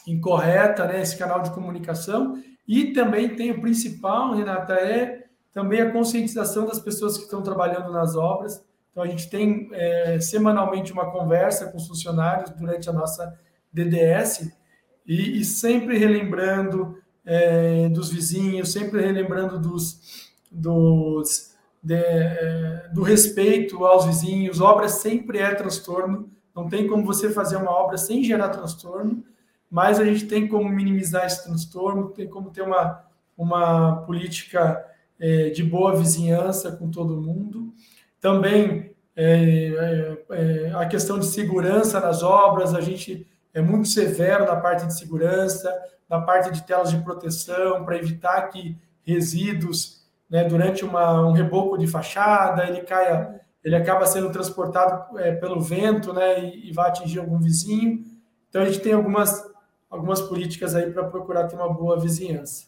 incorreta, 0.06 0.86
né, 0.86 1.00
esse 1.00 1.16
canal 1.16 1.42
de 1.42 1.50
comunicação. 1.50 2.42
E 2.66 2.92
também 2.92 3.34
tem 3.34 3.50
o 3.50 3.60
principal, 3.60 4.34
Renata, 4.34 4.74
é 4.74 5.24
também 5.52 5.80
a 5.80 5.92
conscientização 5.92 6.66
das 6.66 6.80
pessoas 6.80 7.16
que 7.16 7.24
estão 7.24 7.42
trabalhando 7.42 7.92
nas 7.92 8.16
obras. 8.16 8.64
Então, 8.90 9.02
a 9.02 9.06
gente 9.06 9.28
tem 9.28 9.68
é, 9.72 10.18
semanalmente 10.20 10.92
uma 10.92 11.10
conversa 11.10 11.70
com 11.70 11.76
os 11.76 11.86
funcionários 11.86 12.50
durante 12.50 12.88
a 12.88 12.92
nossa 12.92 13.36
DDS 13.72 14.52
e, 15.06 15.40
e 15.40 15.44
sempre 15.44 15.98
relembrando 15.98 16.98
é, 17.24 17.88
dos 17.88 18.10
vizinhos, 18.10 18.72
sempre 18.72 19.00
relembrando 19.00 19.58
dos, 19.58 20.30
dos 20.50 21.53
de, 21.84 21.94
é, 21.94 22.88
do 22.92 23.02
respeito 23.02 23.84
aos 23.84 24.06
vizinhos. 24.06 24.60
Obra 24.60 24.88
sempre 24.88 25.38
é 25.38 25.54
transtorno, 25.54 26.30
não 26.56 26.68
tem 26.68 26.88
como 26.88 27.04
você 27.04 27.30
fazer 27.30 27.56
uma 27.56 27.70
obra 27.70 27.98
sem 27.98 28.24
gerar 28.24 28.48
transtorno 28.48 29.22
mas 29.74 29.98
a 29.98 30.04
gente 30.04 30.26
tem 30.26 30.46
como 30.46 30.68
minimizar 30.68 31.26
esse 31.26 31.42
transtorno, 31.42 32.10
tem 32.10 32.28
como 32.28 32.52
ter 32.52 32.62
uma, 32.62 33.04
uma 33.36 34.02
política 34.06 34.86
é, 35.18 35.50
de 35.50 35.64
boa 35.64 35.96
vizinhança 35.96 36.70
com 36.70 36.88
todo 36.88 37.20
mundo. 37.20 37.74
Também 38.20 38.94
é, 39.16 40.16
é, 40.30 40.68
é, 40.68 40.72
a 40.76 40.86
questão 40.86 41.18
de 41.18 41.26
segurança 41.26 41.98
nas 41.98 42.22
obras, 42.22 42.72
a 42.72 42.80
gente 42.80 43.26
é 43.52 43.60
muito 43.60 43.88
severo 43.88 44.44
na 44.44 44.54
parte 44.54 44.86
de 44.86 44.96
segurança, 44.96 45.76
na 46.08 46.20
parte 46.20 46.52
de 46.52 46.62
telas 46.62 46.92
de 46.92 46.98
proteção, 46.98 47.84
para 47.84 47.96
evitar 47.96 48.42
que 48.50 48.78
resíduos, 49.02 50.03
né, 50.28 50.44
durante 50.44 50.84
uma, 50.84 51.26
um 51.28 51.32
reboco 51.32 51.78
de 51.78 51.86
fachada, 51.86 52.66
ele 52.66 52.82
caia, 52.82 53.40
ele 53.62 53.76
acaba 53.76 54.06
sendo 54.06 54.30
transportado 54.32 55.18
é, 55.18 55.32
pelo 55.32 55.60
vento, 55.60 56.12
né, 56.12 56.44
e, 56.44 56.68
e 56.68 56.72
vai 56.72 56.88
atingir 56.88 57.18
algum 57.18 57.38
vizinho. 57.38 58.04
Então 58.48 58.62
a 58.62 58.66
gente 58.66 58.80
tem 58.80 58.92
algumas 58.92 59.52
algumas 59.94 60.20
políticas 60.20 60.74
aí 60.74 60.90
para 60.90 61.04
procurar 61.04 61.46
ter 61.46 61.54
uma 61.54 61.72
boa 61.72 61.98
vizinhança. 61.98 62.66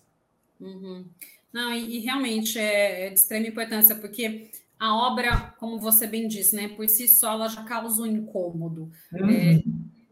Uhum. 0.60 1.04
Não, 1.52 1.72
e, 1.72 1.96
e 1.96 1.98
realmente 1.98 2.58
é, 2.58 3.06
é, 3.06 3.08
de 3.10 3.18
extrema 3.18 3.48
importância, 3.48 3.96
porque 3.96 4.50
a 4.78 4.94
obra, 4.94 5.54
como 5.58 5.78
você 5.78 6.06
bem 6.06 6.28
disse, 6.28 6.54
né, 6.54 6.68
por 6.68 6.88
si 6.88 7.08
só, 7.08 7.32
ela 7.32 7.48
já 7.48 7.64
causa 7.64 8.02
um 8.02 8.06
incômodo. 8.06 8.90
Uhum. 9.12 9.30
É, 9.30 9.62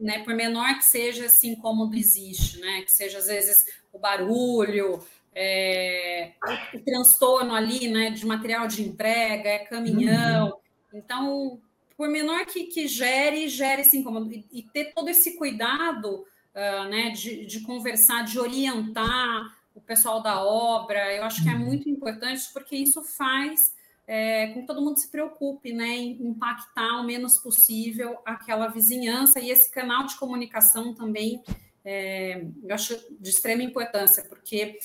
né, 0.00 0.24
por 0.24 0.34
menor 0.34 0.76
que 0.76 0.84
seja, 0.84 1.26
esse 1.26 1.46
incômodo 1.46 1.94
existe, 1.94 2.58
né? 2.60 2.82
Que 2.82 2.92
seja, 2.92 3.18
às 3.18 3.26
vezes, 3.26 3.64
o 3.92 3.98
barulho, 3.98 5.00
é, 5.34 6.32
o, 6.72 6.76
o, 6.76 6.84
transtorno 6.84 7.54
ali, 7.54 7.88
né, 7.88 8.10
de 8.10 8.24
material 8.24 8.66
de 8.66 8.82
entrega, 8.82 9.48
é 9.48 9.58
caminhão. 9.60 10.46
Uhum. 10.46 10.98
Então, 10.98 11.60
por 11.96 12.08
menor 12.08 12.46
que, 12.46 12.64
que 12.64 12.86
gere, 12.86 13.48
gere 13.48 13.82
esse 13.82 13.96
incômodo. 13.96 14.32
E, 14.32 14.44
e 14.52 14.62
ter 14.62 14.92
todo 14.94 15.08
esse 15.08 15.36
cuidado 15.36 16.24
uh, 16.54 16.88
né, 16.88 17.10
de, 17.10 17.46
de, 17.46 17.60
conversar, 17.60 18.24
de 18.24 18.38
orientar 18.38 19.56
o 19.74 19.80
pessoal 19.80 20.22
da 20.22 20.42
obra. 20.42 21.12
Eu 21.14 21.24
acho 21.24 21.42
que 21.42 21.48
é 21.48 21.52
uhum. 21.52 21.58
muito 21.58 21.88
importante 21.88 22.42
porque 22.52 22.76
isso 22.76 23.02
faz 23.02 23.74
é, 24.06 24.48
com 24.48 24.60
que 24.60 24.66
todo 24.66 24.82
mundo 24.82 24.98
se 24.98 25.10
preocupe 25.10 25.72
né, 25.72 25.88
em 25.88 26.12
impactar 26.26 27.00
o 27.00 27.04
menos 27.04 27.38
possível 27.38 28.18
aquela 28.24 28.68
vizinhança 28.68 29.40
e 29.40 29.50
esse 29.50 29.70
canal 29.70 30.06
de 30.06 30.16
comunicação 30.16 30.94
também. 30.94 31.42
É, 31.84 32.46
eu 32.62 32.74
acho 32.74 32.96
de 33.20 33.30
extrema 33.30 33.62
importância, 33.62 34.24
porque 34.24 34.78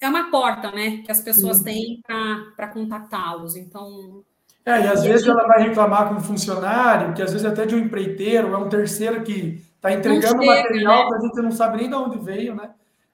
é 0.00 0.08
uma 0.08 0.30
porta 0.30 0.70
né, 0.72 0.98
que 1.04 1.12
as 1.12 1.20
pessoas 1.20 1.58
Sim. 1.58 1.64
têm 1.64 2.02
para 2.56 2.68
contatá-los. 2.68 3.56
Então. 3.56 4.24
É, 4.64 4.80
e 4.80 4.88
às 4.88 5.04
e 5.04 5.08
vezes 5.08 5.24
gente... 5.24 5.30
ela 5.30 5.46
vai 5.46 5.62
reclamar 5.62 6.08
com 6.08 6.14
um 6.14 6.20
funcionário, 6.20 7.14
que 7.14 7.22
às 7.22 7.32
vezes 7.32 7.46
até 7.46 7.66
de 7.66 7.74
um 7.74 7.78
empreiteiro, 7.78 8.54
é 8.54 8.56
um 8.56 8.68
terceiro 8.68 9.22
que 9.22 9.62
Está 9.80 9.92
entregando 9.92 10.42
chega, 10.42 10.62
material 10.62 11.04
né? 11.04 11.08
que 11.08 11.14
a 11.14 11.20
gente 11.20 11.42
não 11.42 11.50
sabe 11.50 11.78
nem 11.78 11.88
de 11.88 11.94
onde 11.94 12.18
veio, 12.18 12.54
né? 12.54 12.70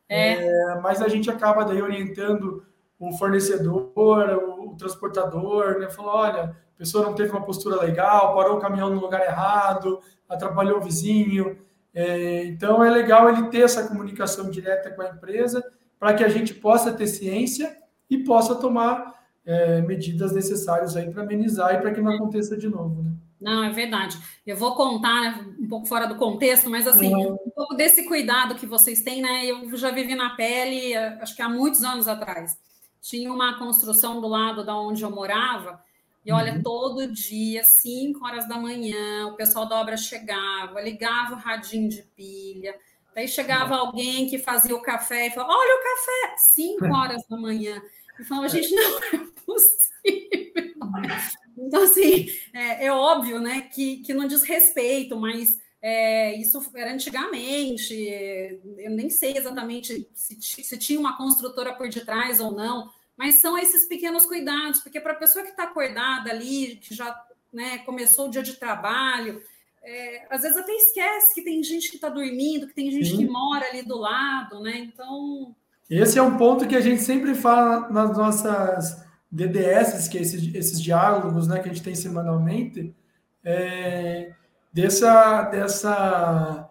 É. 0.08 0.32
É, 0.32 0.80
mas 0.82 1.00
a 1.00 1.08
gente 1.08 1.30
acaba 1.30 1.64
daí 1.64 1.80
orientando 1.80 2.64
o 2.98 3.12
fornecedor, 3.12 3.92
o, 3.94 4.72
o 4.72 4.76
transportador, 4.76 5.78
né? 5.78 5.88
Falou, 5.88 6.16
olha, 6.16 6.42
a 6.42 6.78
pessoa 6.78 7.04
não 7.04 7.14
teve 7.14 7.30
uma 7.30 7.44
postura 7.44 7.80
legal, 7.80 8.34
parou 8.34 8.56
o 8.56 8.60
caminhão 8.60 8.90
no 8.90 9.00
lugar 9.00 9.20
errado, 9.20 10.00
atrapalhou 10.28 10.78
o 10.78 10.82
vizinho. 10.82 11.56
É, 11.94 12.44
então 12.46 12.82
é 12.82 12.90
legal 12.90 13.28
ele 13.28 13.46
ter 13.46 13.60
essa 13.60 13.86
comunicação 13.86 14.50
direta 14.50 14.90
com 14.90 15.02
a 15.02 15.08
empresa 15.08 15.64
para 15.98 16.14
que 16.14 16.24
a 16.24 16.28
gente 16.28 16.54
possa 16.54 16.92
ter 16.92 17.06
ciência 17.06 17.76
e 18.08 18.18
possa 18.18 18.54
tomar 18.54 19.14
é, 19.44 19.80
medidas 19.82 20.32
necessárias 20.32 20.96
aí 20.96 21.10
para 21.10 21.22
amenizar 21.22 21.74
e 21.74 21.78
para 21.78 21.92
que 21.92 22.00
não 22.00 22.12
aconteça 22.12 22.56
de 22.56 22.68
novo, 22.68 23.02
né? 23.02 23.12
Não, 23.40 23.62
é 23.62 23.70
verdade. 23.70 24.18
Eu 24.46 24.56
vou 24.56 24.74
contar 24.74 25.20
né, 25.20 25.54
um 25.58 25.68
pouco 25.68 25.86
fora 25.86 26.06
do 26.06 26.16
contexto, 26.16 26.70
mas 26.70 26.86
assim, 26.86 27.14
uhum. 27.14 27.34
um 27.34 27.50
pouco 27.50 27.74
desse 27.74 28.04
cuidado 28.04 28.54
que 28.54 28.66
vocês 28.66 29.02
têm, 29.02 29.20
né? 29.20 29.44
Eu 29.44 29.76
já 29.76 29.90
vivi 29.90 30.14
na 30.14 30.30
pele, 30.30 30.96
acho 30.96 31.36
que 31.36 31.42
há 31.42 31.48
muitos 31.48 31.84
anos 31.84 32.08
atrás. 32.08 32.58
Tinha 33.00 33.30
uma 33.30 33.58
construção 33.58 34.20
do 34.20 34.26
lado 34.26 34.64
da 34.64 34.74
onde 34.74 35.02
eu 35.02 35.10
morava, 35.10 35.80
e 36.24 36.32
olha, 36.32 36.54
uhum. 36.54 36.62
todo 36.62 37.12
dia, 37.12 37.62
5 37.62 38.26
horas 38.26 38.48
da 38.48 38.58
manhã, 38.58 39.28
o 39.28 39.36
pessoal 39.36 39.68
da 39.68 39.80
obra 39.80 39.96
chegava, 39.96 40.80
ligava 40.80 41.34
o 41.34 41.38
radinho 41.38 41.88
de 41.88 42.02
pilha, 42.02 42.74
daí 43.16 43.26
chegava 43.26 43.74
alguém 43.74 44.28
que 44.28 44.38
fazia 44.38 44.76
o 44.76 44.82
café 44.82 45.26
e 45.26 45.30
falava: 45.30 45.54
Olha 45.54 45.74
o 45.74 45.82
café, 45.82 46.36
5 46.36 46.84
horas 46.94 47.26
da 47.26 47.36
manhã. 47.38 47.82
E 48.20 48.24
falava, 48.24 48.48
gente, 48.48 48.74
não 48.74 48.98
é 48.98 49.18
possível. 49.44 49.86
Então, 51.56 51.82
assim, 51.82 52.28
é, 52.52 52.86
é, 52.86 52.92
óbvio 52.92 53.40
né, 53.40 53.62
que, 53.62 53.98
que 53.98 54.14
não 54.14 54.26
diz 54.26 54.42
respeito, 54.42 55.18
mas 55.18 55.58
é, 55.80 56.34
isso 56.36 56.62
era 56.74 56.92
antigamente, 56.92 57.94
eu 58.78 58.90
nem 58.90 59.10
sei 59.10 59.36
exatamente 59.36 60.08
se, 60.14 60.40
se 60.40 60.78
tinha 60.78 61.00
uma 61.00 61.16
construtora 61.16 61.74
por 61.74 61.88
detrás 61.88 62.40
ou 62.40 62.52
não, 62.52 62.90
mas 63.16 63.36
são 63.36 63.58
esses 63.58 63.86
pequenos 63.86 64.26
cuidados, 64.26 64.80
porque 64.80 65.00
para 65.00 65.12
a 65.12 65.16
pessoa 65.16 65.44
que 65.44 65.50
está 65.50 65.64
acordada 65.64 66.30
ali, 66.30 66.76
que 66.76 66.94
já 66.94 67.18
né, 67.52 67.78
começou 67.78 68.26
o 68.26 68.30
dia 68.30 68.42
de 68.42 68.54
trabalho, 68.54 69.42
é, 69.86 70.26
às 70.28 70.42
vezes 70.42 70.56
até 70.56 70.72
esquece 70.72 71.32
que 71.32 71.42
tem 71.42 71.62
gente 71.62 71.88
que 71.90 71.94
está 71.94 72.08
dormindo, 72.08 72.66
que 72.66 72.74
tem 72.74 72.90
gente 72.90 73.10
Sim. 73.10 73.18
que 73.18 73.28
mora 73.28 73.64
ali 73.66 73.82
do 73.82 73.96
lado, 73.96 74.60
né? 74.60 74.78
Então. 74.78 75.54
Esse 75.88 76.18
é 76.18 76.22
um 76.22 76.36
ponto 76.36 76.66
que 76.66 76.74
a 76.74 76.80
gente 76.80 77.00
sempre 77.00 77.36
fala 77.36 77.88
nas 77.88 78.16
nossas 78.16 79.06
DDS, 79.30 80.08
que 80.08 80.18
é 80.18 80.22
esses, 80.22 80.54
esses 80.54 80.82
diálogos 80.82 81.46
né, 81.46 81.60
que 81.60 81.68
a 81.68 81.72
gente 81.72 81.84
tem 81.84 81.94
semanalmente, 81.94 82.92
é, 83.44 84.32
dessa, 84.72 85.42
dessa, 85.42 86.68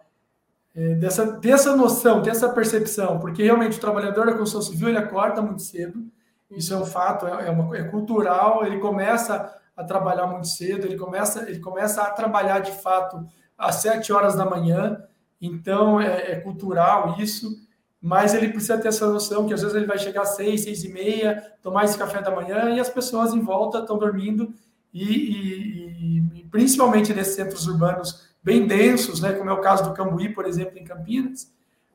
é, 0.75 0.95
dessa, 0.95 1.25
dessa 1.39 1.74
noção, 1.74 2.22
dessa 2.22 2.50
percepção, 2.50 3.17
porque 3.19 3.43
realmente 3.43 3.77
o 3.77 3.81
trabalhador 3.81 4.25
da 4.25 4.34
construção 4.34 4.62
civil 4.62 4.89
ele 4.89 4.98
acorda 4.98 5.41
muito 5.41 5.62
cedo, 5.62 6.05
isso 6.51 6.74
é 6.74 6.77
um 6.77 6.86
fato, 6.86 7.25
é, 7.27 7.48
é, 7.48 7.50
uma, 7.50 7.77
é 7.77 7.84
cultural, 7.84 8.65
ele 8.65 8.79
começa 8.79 9.55
a 9.75 9.84
trabalhar 9.84 10.27
muito 10.27 10.48
cedo, 10.48 10.86
ele 10.86 10.98
começa, 10.98 11.50
ele 11.50 11.60
começa 11.60 12.01
a 12.01 12.12
trabalhar 12.12 12.60
de 12.60 12.72
fato 12.72 13.25
às 13.58 13.75
sete 13.75 14.12
horas 14.13 14.36
da 14.36 14.46
manhã, 14.46 15.03
então 15.41 16.00
é, 16.00 16.32
é 16.32 16.36
cultural 16.39 17.15
isso, 17.20 17.65
mas 18.01 18.34
ele 18.34 18.50
precisa 18.50 18.77
ter 18.77 18.88
essa 18.88 19.08
noção 19.08 19.48
que 19.48 19.53
às 19.53 19.62
vezes 19.62 19.75
ele 19.75 19.86
vai 19.86 19.98
chegar 19.98 20.22
às 20.22 20.36
seis, 20.36 20.63
seis 20.63 20.84
e 20.84 20.89
meia, 20.89 21.53
tomar 21.62 21.86
esse 21.86 21.98
café 21.98 22.22
da 22.22 22.32
manhã 22.32 22.70
e 22.70 22.79
as 22.79 22.89
pessoas 22.89 23.34
em 23.34 23.39
volta 23.39 23.79
estão 23.79 23.98
dormindo 23.98 24.53
e, 24.94 25.03
e, 25.03 26.39
e, 26.39 26.46
principalmente 26.50 27.13
nesses 27.13 27.36
centros 27.36 27.67
urbanos 27.67 28.29
bem 28.41 28.65
densos, 28.65 29.20
né, 29.20 29.34
como 29.34 29.50
é 29.50 29.53
o 29.53 29.60
caso 29.60 29.84
do 29.84 29.94
Cambuí, 29.94 30.29
por 30.29 30.46
exemplo, 30.46 30.77
em 30.77 30.84
Campinas, 30.84 31.51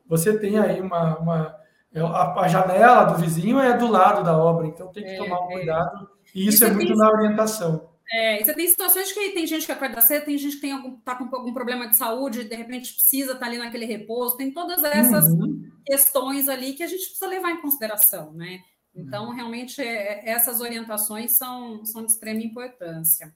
você 0.06 0.37
tem 0.37 0.58
aí 0.58 0.80
uma, 0.80 1.16
uma 1.18 1.56
a, 1.94 2.40
a, 2.42 2.49
janela 2.49 3.04
do 3.04 3.18
vizinho 3.18 3.59
é 3.59 3.76
do 3.76 3.88
lado 3.88 4.23
da 4.23 4.37
obra, 4.37 4.66
então 4.66 4.88
tem 4.92 5.02
que 5.02 5.11
é, 5.11 5.16
tomar 5.16 5.40
um 5.47 5.50
é. 5.50 5.54
cuidado. 5.54 6.11
E 6.35 6.47
isso, 6.47 6.56
isso 6.56 6.64
é 6.64 6.70
muito 6.70 6.88
tem, 6.88 6.97
na 6.97 7.11
orientação. 7.11 7.88
É, 8.12 8.42
você 8.42 8.54
tem 8.54 8.68
situações 8.68 9.12
que 9.12 9.30
tem 9.30 9.47
gente 9.47 9.66
que 9.66 9.73
acorda 9.73 10.00
cedo, 10.00 10.25
tem 10.25 10.38
gente 10.38 10.56
que 10.56 10.62
tem 10.62 10.73
algum, 10.73 10.97
tá 10.97 11.14
com 11.14 11.25
algum 11.35 11.52
problema 11.52 11.88
de 11.88 11.97
saúde, 11.97 12.44
de 12.44 12.54
repente 12.54 12.92
precisa 12.92 13.32
estar 13.32 13.40
tá 13.40 13.47
ali 13.47 13.59
naquele 13.59 13.87
repouso, 13.87 14.37
tem 14.37 14.52
todas 14.52 14.82
essas 14.85 15.26
uhum. 15.26 15.68
questões 15.85 16.49
ali 16.49 16.73
que 16.75 16.82
a 16.82 16.87
gente 16.87 17.04
precisa 17.04 17.26
levar 17.26 17.50
em 17.50 17.61
consideração, 17.61 18.32
né? 18.32 18.61
Então, 18.94 19.26
uhum. 19.26 19.35
realmente, 19.35 19.80
é, 19.80 20.28
essas 20.28 20.61
orientações 20.61 21.32
são, 21.32 21.85
são 21.85 22.04
de 22.04 22.12
extrema 22.12 22.40
importância. 22.40 23.32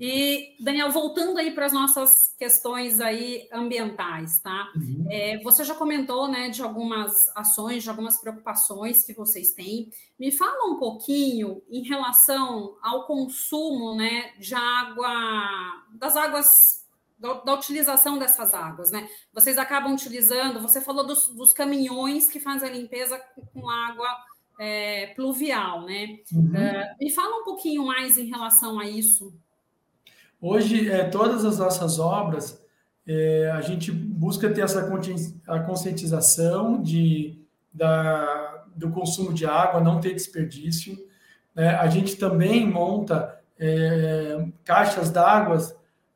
E, 0.00 0.56
Daniel, 0.60 0.90
voltando 0.90 1.38
aí 1.38 1.50
para 1.52 1.66
as 1.66 1.72
nossas 1.72 2.34
questões 2.38 3.00
aí 3.00 3.48
ambientais, 3.52 4.40
tá? 4.40 4.70
Uhum. 4.76 5.06
É, 5.10 5.38
você 5.42 5.64
já 5.64 5.74
comentou, 5.74 6.28
né, 6.28 6.48
de 6.48 6.62
algumas 6.62 7.12
ações, 7.36 7.82
de 7.82 7.90
algumas 7.90 8.20
preocupações 8.20 9.04
que 9.04 9.14
vocês 9.14 9.52
têm. 9.52 9.90
Me 10.18 10.30
fala 10.30 10.70
um 10.70 10.78
pouquinho 10.78 11.62
em 11.70 11.82
relação 11.82 12.76
ao 12.82 13.06
consumo, 13.06 13.94
né, 13.94 14.32
de 14.38 14.54
água, 14.54 15.84
das 15.94 16.16
águas, 16.16 16.48
da, 17.18 17.34
da 17.34 17.54
utilização 17.54 18.18
dessas 18.18 18.52
águas, 18.54 18.90
né? 18.90 19.08
Vocês 19.32 19.56
acabam 19.56 19.94
utilizando, 19.94 20.60
você 20.60 20.80
falou 20.80 21.06
dos, 21.06 21.28
dos 21.28 21.52
caminhões 21.52 22.28
que 22.28 22.38
fazem 22.38 22.68
a 22.68 22.72
limpeza 22.72 23.18
com 23.52 23.70
água 23.70 24.08
é, 24.58 25.08
pluvial, 25.08 25.82
né? 25.82 26.18
Uhum. 26.32 26.48
Uh, 26.48 26.96
me 27.00 27.10
fala 27.10 27.40
um 27.40 27.44
pouquinho 27.44 27.84
mais 27.86 28.18
em 28.18 28.26
relação 28.26 28.78
a 28.78 28.86
isso. 28.86 29.34
Hoje, 30.40 30.90
é, 30.90 31.04
todas 31.04 31.44
as 31.44 31.58
nossas 31.58 31.98
obras, 31.98 32.62
é, 33.06 33.50
a 33.54 33.60
gente 33.60 33.90
busca 33.90 34.50
ter 34.50 34.62
essa 34.62 34.88
a 35.46 35.60
conscientização 35.60 36.82
de, 36.82 37.40
da, 37.72 38.64
do 38.74 38.90
consumo 38.90 39.32
de 39.32 39.46
água, 39.46 39.80
não 39.80 40.00
ter 40.00 40.12
desperdício. 40.12 40.96
Né? 41.54 41.70
A 41.70 41.86
gente 41.86 42.16
também 42.16 42.66
monta 42.66 43.38
é, 43.58 44.46
caixas 44.64 45.10
d'água 45.10 45.58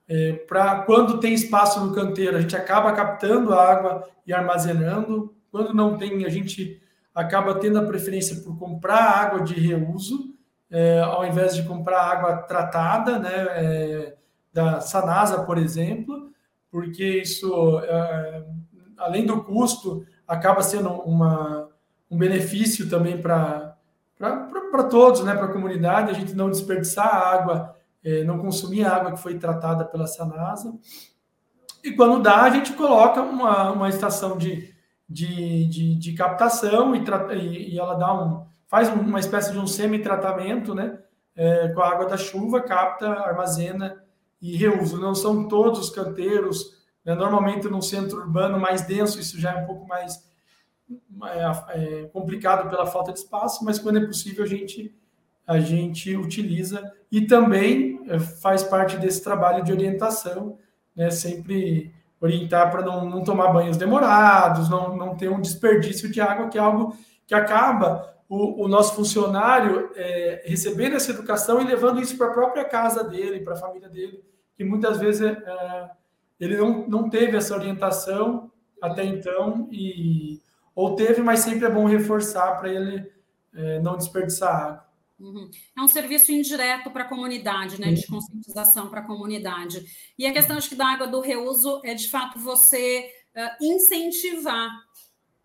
é, 0.08 0.32
para 0.32 0.82
quando 0.82 1.20
tem 1.20 1.32
espaço 1.32 1.84
no 1.84 1.94
canteiro, 1.94 2.36
a 2.36 2.40
gente 2.40 2.56
acaba 2.56 2.92
captando 2.92 3.54
a 3.54 3.64
água 3.64 4.08
e 4.26 4.32
armazenando. 4.32 5.32
Quando 5.52 5.72
não 5.72 5.96
tem, 5.96 6.24
a 6.24 6.28
gente 6.28 6.82
acaba 7.14 7.54
tendo 7.54 7.78
a 7.78 7.84
preferência 7.84 8.36
por 8.42 8.58
comprar 8.58 8.96
água 8.96 9.40
de 9.42 9.54
reuso 9.54 10.34
é, 10.70 11.00
ao 11.00 11.26
invés 11.26 11.54
de 11.54 11.64
comprar 11.64 12.02
água 12.02 12.36
tratada, 12.38 13.18
né, 13.18 13.30
é, 13.32 14.16
da 14.52 14.80
Sanasa, 14.80 15.42
por 15.42 15.58
exemplo, 15.58 16.30
porque 16.70 17.20
isso, 17.20 17.80
é, 17.80 18.44
além 18.96 19.26
do 19.26 19.42
custo, 19.42 20.06
acaba 20.26 20.62
sendo 20.62 20.88
uma, 20.90 21.68
um 22.10 22.16
benefício 22.16 22.88
também 22.88 23.20
para 23.20 23.76
todos, 24.88 25.24
né, 25.24 25.34
para 25.34 25.46
a 25.46 25.52
comunidade, 25.52 26.10
a 26.10 26.14
gente 26.14 26.34
não 26.34 26.50
desperdiçar 26.50 27.06
água, 27.06 27.76
é, 28.04 28.22
não 28.22 28.38
consumir 28.38 28.84
água 28.84 29.12
que 29.12 29.20
foi 29.20 29.38
tratada 29.38 29.84
pela 29.84 30.06
Sanasa. 30.06 30.72
E 31.82 31.92
quando 31.92 32.22
dá, 32.22 32.42
a 32.42 32.50
gente 32.50 32.72
coloca 32.74 33.20
uma, 33.22 33.72
uma 33.72 33.88
estação 33.88 34.36
de, 34.36 34.72
de, 35.08 35.66
de, 35.66 35.94
de 35.96 36.12
captação 36.12 36.94
e, 36.94 37.02
e, 37.34 37.74
e 37.74 37.78
ela 37.78 37.94
dá 37.94 38.12
um, 38.14 38.46
faz 38.70 38.88
uma 38.88 39.18
espécie 39.18 39.50
de 39.50 39.58
um 39.58 39.66
semi-tratamento, 39.66 40.74
né? 40.74 40.96
É, 41.34 41.68
com 41.70 41.80
a 41.80 41.88
água 41.88 42.06
da 42.06 42.16
chuva, 42.16 42.60
capta, 42.60 43.08
armazena 43.08 44.00
e 44.40 44.56
reusa. 44.56 44.96
Não 44.96 45.14
são 45.14 45.48
todos 45.48 45.80
os 45.80 45.90
canteiros, 45.90 46.80
né? 47.04 47.14
normalmente 47.14 47.66
no 47.68 47.82
centro 47.82 48.18
urbano 48.18 48.60
mais 48.60 48.82
denso, 48.82 49.18
isso 49.18 49.40
já 49.40 49.52
é 49.52 49.62
um 49.62 49.66
pouco 49.66 49.86
mais 49.88 50.24
é, 51.24 52.02
é, 52.02 52.02
complicado 52.12 52.70
pela 52.70 52.86
falta 52.86 53.12
de 53.12 53.18
espaço, 53.18 53.64
mas 53.64 53.78
quando 53.78 53.98
é 53.98 54.06
possível 54.06 54.44
a 54.44 54.48
gente 54.48 54.94
a 55.46 55.58
gente 55.58 56.16
utiliza 56.16 56.92
e 57.10 57.22
também 57.22 58.00
é, 58.06 58.20
faz 58.20 58.62
parte 58.62 58.96
desse 58.96 59.24
trabalho 59.24 59.64
de 59.64 59.72
orientação, 59.72 60.58
né? 60.94 61.10
Sempre 61.10 61.92
orientar 62.20 62.70
para 62.70 62.82
não, 62.82 63.08
não 63.08 63.24
tomar 63.24 63.48
banhos 63.48 63.76
demorados, 63.76 64.68
não, 64.68 64.96
não 64.96 65.16
ter 65.16 65.28
um 65.28 65.40
desperdício 65.40 66.08
de 66.08 66.20
água, 66.20 66.48
que 66.48 66.58
é 66.58 66.60
algo 66.60 66.94
que 67.26 67.34
acaba 67.34 68.19
o, 68.30 68.64
o 68.64 68.68
nosso 68.68 68.94
funcionário 68.94 69.90
é, 69.96 70.44
recebendo 70.46 70.94
essa 70.94 71.10
educação 71.10 71.60
e 71.60 71.64
levando 71.64 72.00
isso 72.00 72.16
para 72.16 72.28
a 72.28 72.32
própria 72.32 72.64
casa 72.64 73.02
dele, 73.02 73.40
para 73.40 73.54
a 73.54 73.58
família 73.58 73.88
dele, 73.88 74.22
que 74.56 74.62
muitas 74.62 74.98
vezes 74.98 75.22
é, 75.22 75.30
é, 75.32 75.90
ele 76.38 76.56
não, 76.56 76.86
não 76.86 77.10
teve 77.10 77.36
essa 77.36 77.56
orientação 77.56 78.48
até 78.80 79.04
então, 79.04 79.68
e, 79.72 80.40
ou 80.76 80.94
teve, 80.94 81.20
mas 81.20 81.40
sempre 81.40 81.66
é 81.66 81.70
bom 81.70 81.86
reforçar 81.86 82.56
para 82.60 82.68
ele 82.72 83.12
é, 83.52 83.80
não 83.80 83.96
desperdiçar 83.96 84.54
água. 84.54 84.90
Uhum. 85.18 85.50
É 85.76 85.82
um 85.82 85.88
serviço 85.88 86.30
indireto 86.30 86.88
para 86.92 87.02
a 87.02 87.08
comunidade, 87.08 87.80
né, 87.80 87.92
de 87.92 88.06
conscientização 88.06 88.88
para 88.88 89.00
a 89.00 89.06
comunidade. 89.06 89.84
E 90.16 90.24
a 90.24 90.32
questão 90.32 90.56
acho 90.56 90.68
que 90.68 90.76
da 90.76 90.86
água 90.86 91.08
do 91.08 91.20
reuso 91.20 91.80
é 91.84 91.94
de 91.94 92.08
fato 92.08 92.38
você 92.38 93.10
uh, 93.36 93.64
incentivar 93.64 94.70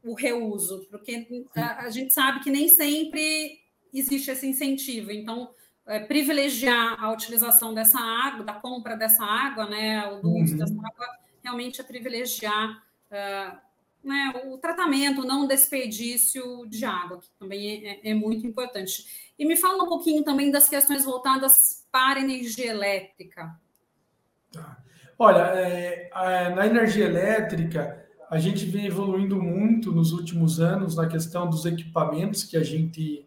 o 0.06 0.14
reuso, 0.14 0.86
porque 0.90 1.28
a, 1.56 1.86
a, 1.86 1.90
gente 1.90 2.14
sabe 2.14 2.40
que 2.42 2.52
nem 2.52 2.70
sempre 2.70 3.60
existe 3.92 4.30
esse 4.30 4.48
incentivo. 4.48 5.12
Então, 5.12 5.50
é, 5.88 6.00
privilegiar 6.00 7.04
a 7.04 7.12
utilização 7.12 7.74
dessa 7.74 8.00
água, 8.00 8.46
da 8.46 8.54
compra 8.54 8.96
dessa 8.96 9.24
água, 9.24 9.68
né, 9.68 10.08
o 10.08 10.42
uso 10.42 10.54
uhum. 10.54 10.58
dessa 10.60 10.74
água, 10.74 11.08
realmente 11.44 11.82
é 11.82 11.84
privilegiar 11.84 12.84
uh, 13.12 13.58
né, 14.04 14.44
o 14.46 14.58
tratamento, 14.58 15.26
não 15.26 15.46
o 15.46 15.48
desperdício 15.48 16.66
de 16.68 16.86
água, 16.86 17.20
que 17.20 17.30
também 17.40 17.88
é, 17.88 18.12
é, 18.12 18.14
muito 18.14 18.46
importante. 18.46 19.34
E 19.38 19.46
me 19.46 19.56
fala 19.56 19.84
um 19.84 19.90
pouquinho 19.90 20.24
também 20.24 20.52
das 20.52 20.70
questões 20.70 21.04
voltadas 21.04 21.86
para 21.92 22.20
a 22.20 22.24
energia 22.24 22.70
elétrica. 22.70 23.56
Tá. 24.52 24.78
Olha, 25.18 25.42
é, 25.42 26.10
na 26.54 26.68
energia 26.68 27.06
elétrica, 27.06 28.05
a 28.30 28.38
gente 28.40 28.66
vem 28.66 28.86
evoluindo 28.86 29.42
muito 29.42 29.92
nos 29.92 30.12
últimos 30.12 30.60
anos 30.60 30.96
na 30.96 31.08
questão 31.08 31.50
dos 31.50 31.66
equipamentos 31.66 32.44
que 32.44 32.58
a 32.58 32.64
gente 32.64 33.26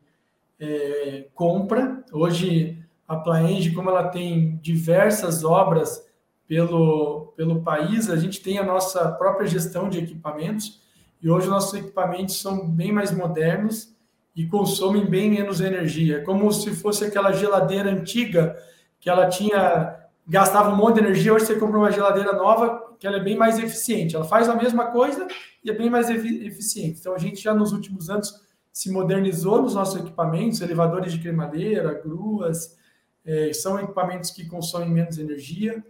é, 0.58 1.26
compra. 1.34 2.04
Hoje, 2.12 2.82
a 3.06 3.16
Plaenge, 3.16 3.72
como 3.72 3.90
ela 3.90 4.08
tem 4.08 4.56
diversas 4.56 5.44
obras 5.44 6.06
pelo, 6.46 7.32
pelo 7.36 7.62
país, 7.62 8.10
a 8.10 8.16
gente 8.16 8.40
tem 8.40 8.58
a 8.58 8.64
nossa 8.64 9.10
própria 9.12 9.46
gestão 9.46 9.88
de 9.88 9.98
equipamentos 9.98 10.80
e 11.22 11.28
hoje 11.28 11.48
nossos 11.48 11.74
equipamentos 11.74 12.40
são 12.40 12.68
bem 12.68 12.92
mais 12.92 13.10
modernos 13.10 13.94
e 14.34 14.46
consomem 14.46 15.04
bem 15.04 15.30
menos 15.30 15.60
energia. 15.60 16.18
É 16.18 16.20
como 16.20 16.50
se 16.52 16.70
fosse 16.70 17.04
aquela 17.04 17.32
geladeira 17.32 17.90
antiga 17.90 18.56
que 19.00 19.10
ela 19.10 19.28
tinha 19.28 19.96
gastava 20.28 20.68
um 20.70 20.76
monte 20.76 20.96
de 20.96 21.00
energia, 21.00 21.32
hoje 21.32 21.46
você 21.46 21.54
compra 21.54 21.78
uma 21.78 21.90
geladeira 21.90 22.34
nova 22.34 22.94
que 23.00 23.06
ela 23.06 23.16
é 23.16 23.22
bem 23.22 23.36
mais 23.36 23.58
eficiente. 23.58 24.14
Ela 24.14 24.26
faz 24.26 24.48
a 24.48 24.54
mesma 24.54 24.90
coisa 24.90 25.26
e 25.64 25.70
é 25.70 25.72
bem 25.72 25.88
mais 25.88 26.10
eficiente. 26.10 27.00
Então 27.00 27.14
a 27.14 27.18
gente 27.18 27.42
já 27.42 27.54
nos 27.54 27.72
últimos 27.72 28.10
anos 28.10 28.46
se 28.70 28.92
modernizou 28.92 29.62
nos 29.62 29.74
nossos 29.74 29.98
equipamentos, 30.00 30.60
elevadores 30.60 31.12
de 31.12 31.20
cremadeira, 31.20 31.94
gruas, 31.94 32.76
é, 33.24 33.52
são 33.52 33.80
equipamentos 33.80 34.30
que 34.30 34.46
consomem 34.46 34.90
menos 34.90 35.18
energia. 35.18 35.82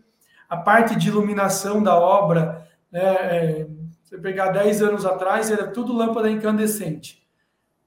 A 0.48 0.57
parte 0.57 0.96
de 0.96 1.09
iluminação 1.09 1.83
da 1.83 1.98
obra, 1.98 2.66
né, 2.90 3.01
é, 3.03 3.66
você 4.05 4.18
pegar 4.18 4.51
10 4.53 4.83
anos 4.83 5.05
atrás, 5.05 5.51
era 5.51 5.66
tudo 5.66 5.92
lâmpada 5.92 6.31
incandescente, 6.31 7.27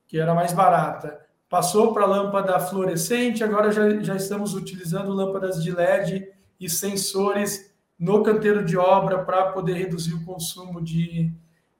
que 0.06 0.20
era 0.20 0.36
mais 0.36 0.54
barata. 0.54 1.20
Passou 1.50 1.94
para 1.94 2.06
lâmpada 2.06 2.60
fluorescente, 2.60 3.44
agora 3.44 3.72
já, 3.72 3.90
já 4.02 4.16
estamos 4.16 4.54
utilizando 4.54 5.12
lâmpadas 5.12 5.64
de 5.64 5.72
LED 5.72 6.30
e 6.62 6.70
sensores 6.70 7.74
no 8.00 8.24
canteiro 8.24 8.64
de 8.64 8.78
obra 8.78 9.26
para 9.26 9.52
poder 9.52 9.74
reduzir 9.74 10.14
o 10.14 10.24
consumo 10.24 10.80
de, 10.80 11.34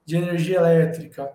de 0.04 0.16
energia 0.16 0.58
elétrica. 0.58 1.32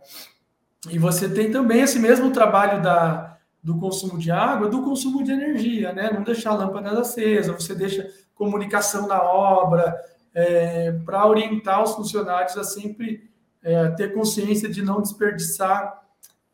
E 0.90 0.98
você 0.98 1.28
tem 1.28 1.50
também 1.50 1.80
esse 1.80 1.98
mesmo 1.98 2.32
trabalho 2.32 2.82
da, 2.82 3.38
do 3.62 3.78
consumo 3.78 4.18
de 4.18 4.30
água, 4.30 4.68
do 4.68 4.82
consumo 4.82 5.24
de 5.24 5.32
energia, 5.32 5.92
né? 5.92 6.10
Não 6.12 6.22
deixar 6.22 6.50
a 6.50 6.54
lâmpada 6.54 7.00
acesa, 7.00 7.52
você 7.52 7.74
deixa 7.74 8.08
comunicação 8.34 9.06
na 9.06 9.22
obra, 9.22 9.96
é, 10.34 10.92
para 11.04 11.26
orientar 11.26 11.82
os 11.82 11.94
funcionários 11.94 12.56
a 12.58 12.62
sempre 12.62 13.30
é, 13.62 13.88
ter 13.90 14.12
consciência 14.12 14.68
de 14.68 14.82
não 14.82 15.00
desperdiçar 15.00 16.05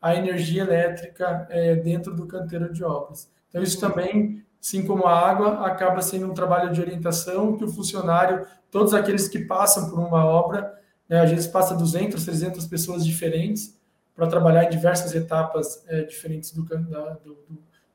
a 0.03 0.15
energia 0.15 0.62
elétrica 0.62 1.47
é, 1.49 1.77
dentro 1.77 2.15
do 2.15 2.27
canteiro 2.27 2.73
de 2.73 2.83
obras. 2.85 3.31
Então, 3.49 3.62
isso 3.62 3.81
também 3.81 4.45
assim 4.62 4.87
como 4.87 5.07
a 5.07 5.29
água, 5.29 5.67
acaba 5.67 6.01
sendo 6.01 6.31
um 6.31 6.35
trabalho 6.35 6.73
de 6.73 6.81
orientação 6.81 7.57
que 7.57 7.65
o 7.65 7.69
funcionário, 7.69 8.47
todos 8.71 8.95
aqueles 8.95 9.27
que 9.27 9.41
passam 9.41 9.91
por 9.91 9.99
uma 9.99 10.25
obra, 10.25 10.73
né, 11.09 11.21
às 11.21 11.31
vezes 11.31 11.49
passa 11.49 11.75
200, 11.75 12.25
300 12.25 12.67
pessoas 12.67 13.05
diferentes 13.05 13.77
para 14.15 14.29
trabalhar 14.29 14.65
em 14.65 14.71
diversas 14.71 15.12
etapas 15.17 15.85
é, 15.88 16.03
diferentes 16.03 16.53
do, 16.53 16.62
da, 16.62 17.15
do, 17.15 17.37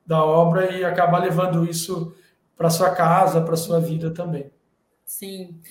da 0.06 0.24
obra 0.26 0.70
e 0.74 0.84
acabar 0.84 1.20
levando 1.20 1.64
isso 1.64 2.14
para 2.58 2.70
sua 2.70 2.90
casa, 2.90 3.40
para 3.40 3.56
sua 3.56 3.80
vida 3.80 4.12
também. 4.12 4.52
Sim. 5.06 5.62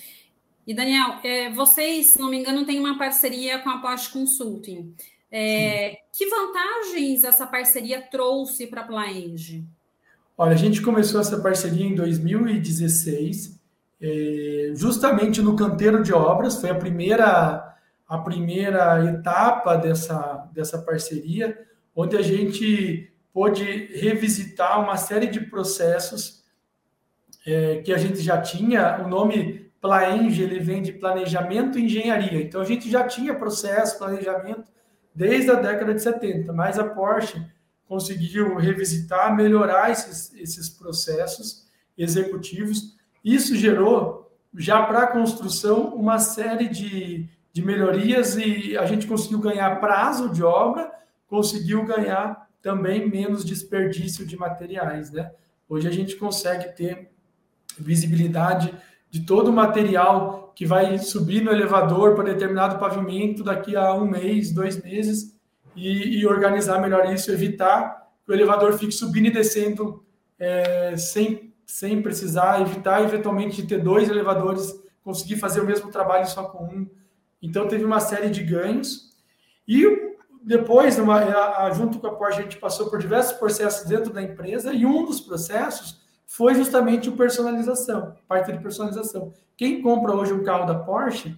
E 0.67 0.73
Daniel, 0.73 1.19
é, 1.23 1.51
vocês, 1.51 2.13
se 2.13 2.19
não 2.19 2.31
me 2.31 2.39
engano, 2.39 2.65
têm 2.65 2.81
uma 2.81 2.97
parceria 2.97 3.59
com 3.59 3.69
a 3.69 3.83
Post 3.83 4.13
Consulting. 4.13 4.95
É, 5.31 5.99
que 6.13 6.27
vantagens 6.29 7.25
essa 7.25 7.47
parceria 7.47 8.01
trouxe 8.01 8.67
para 8.67 8.83
a 8.83 8.87
Plaenge? 8.87 9.65
Olha, 10.39 10.53
a 10.53 10.57
gente 10.57 10.83
começou 10.83 11.21
essa 11.21 11.41
parceria 11.41 11.87
em 11.87 11.95
2016, 11.95 13.59
é, 14.01 14.73
justamente 14.75 15.41
no 15.41 15.57
canteiro 15.57 16.03
de 16.03 16.13
obras, 16.13 16.61
foi 16.61 16.71
a 16.71 16.75
primeira, 16.75 17.77
a 18.07 18.19
primeira 18.19 19.05
etapa 19.05 19.77
dessa, 19.77 20.49
dessa 20.53 20.79
parceria, 20.79 21.59
onde 21.95 22.17
a 22.17 22.23
gente 22.23 23.11
pôde 23.33 23.65
revisitar 23.95 24.81
uma 24.81 24.97
série 24.97 25.27
de 25.27 25.41
processos 25.41 26.45
é, 27.47 27.83
que 27.83 27.93
a 27.93 27.99
gente 27.99 28.21
já 28.21 28.41
tinha. 28.41 29.03
O 29.05 29.09
nome 29.09 29.71
Plaenge 29.81 30.43
ele 30.43 30.59
vem 30.59 30.83
de 30.83 30.93
planejamento 30.93 31.79
e 31.79 31.85
engenharia. 31.85 32.43
Então 32.43 32.61
a 32.61 32.65
gente 32.65 32.91
já 32.91 33.05
tinha 33.05 33.35
processo, 33.35 33.99
planejamento 33.99 34.65
desde 35.17 35.51
a 35.51 35.55
década 35.55 35.95
de 35.95 36.03
70, 36.03 36.53
mas 36.53 36.79
a 36.79 36.85
Porsche 36.85 37.43
conseguiu 37.89 38.57
revisitar, 38.57 39.35
melhorar 39.35 39.91
esses, 39.91 40.35
esses 40.35 40.69
processos 40.69 41.67
executivos. 41.97 42.95
Isso 43.25 43.57
gerou 43.57 44.31
já 44.55 44.83
para 44.83 45.05
a 45.05 45.07
construção 45.07 45.95
uma 45.95 46.19
série 46.19 46.69
de, 46.69 47.27
de 47.51 47.65
melhorias 47.65 48.37
e 48.37 48.77
a 48.77 48.85
gente 48.85 49.07
conseguiu 49.07 49.39
ganhar 49.39 49.81
prazo 49.81 50.29
de 50.29 50.43
obra, 50.43 50.93
conseguiu 51.27 51.87
ganhar 51.87 52.47
também 52.61 53.09
menos 53.09 53.43
desperdício 53.43 54.27
de 54.27 54.37
materiais, 54.37 55.11
né? 55.11 55.31
Hoje 55.69 55.89
a 55.89 55.91
gente 55.91 56.17
consegue 56.17 56.77
ter 56.77 57.11
visibilidade 57.79 58.75
de 59.11 59.21
todo 59.25 59.49
o 59.49 59.53
material 59.53 60.46
que 60.57 60.65
vai 60.65 60.97
subir 60.97 61.45
no 61.45 61.53
elevador 61.53 62.15
para 62.15 62.33
determinado 62.33 62.79
pavimento 62.79 63.45
daqui 63.45 63.77
a 63.77 63.93
um 63.93 64.07
mês, 64.07 64.51
dois 64.51 64.83
meses, 64.83 65.39
e, 65.77 66.19
e 66.19 66.27
organizar 66.27 66.81
melhor 66.81 67.13
isso, 67.13 67.31
evitar 67.31 68.09
que 68.25 68.33
o 68.33 68.35
elevador 68.35 68.73
fique 68.73 68.93
subindo 68.93 69.27
e 69.27 69.31
descendo 69.31 70.03
é, 70.39 70.97
sem, 70.97 71.53
sem 71.67 72.01
precisar, 72.01 72.63
evitar 72.63 73.03
eventualmente 73.03 73.61
de 73.61 73.69
ter 73.69 73.83
dois 73.83 74.09
elevadores, 74.09 74.75
conseguir 75.05 75.37
fazer 75.37 75.61
o 75.61 75.67
mesmo 75.67 75.91
trabalho 75.91 76.27
só 76.27 76.45
com 76.45 76.65
um. 76.65 76.89
Então 77.43 77.69
teve 77.69 77.85
uma 77.85 78.01
série 78.01 78.31
de 78.31 78.43
ganhos. 78.43 79.15
E 79.69 79.85
depois, 80.43 80.97
numa, 80.97 81.71
junto 81.73 81.99
com 81.99 82.07
a 82.07 82.15
Porsche, 82.15 82.39
a 82.39 82.43
gente 82.45 82.57
passou 82.57 82.89
por 82.89 82.99
diversos 82.99 83.37
processos 83.37 83.87
dentro 83.87 84.11
da 84.11 84.23
empresa, 84.23 84.73
e 84.73 84.87
um 84.87 85.05
dos 85.05 85.21
processos 85.21 86.01
foi 86.37 86.55
justamente 86.55 87.09
o 87.09 87.17
personalização, 87.17 88.15
parte 88.29 88.53
de 88.53 88.59
personalização. 88.59 89.33
Quem 89.57 89.81
compra 89.81 90.15
hoje 90.15 90.35
um 90.35 90.45
carro 90.45 90.67
da 90.67 90.75
Porsche 90.75 91.35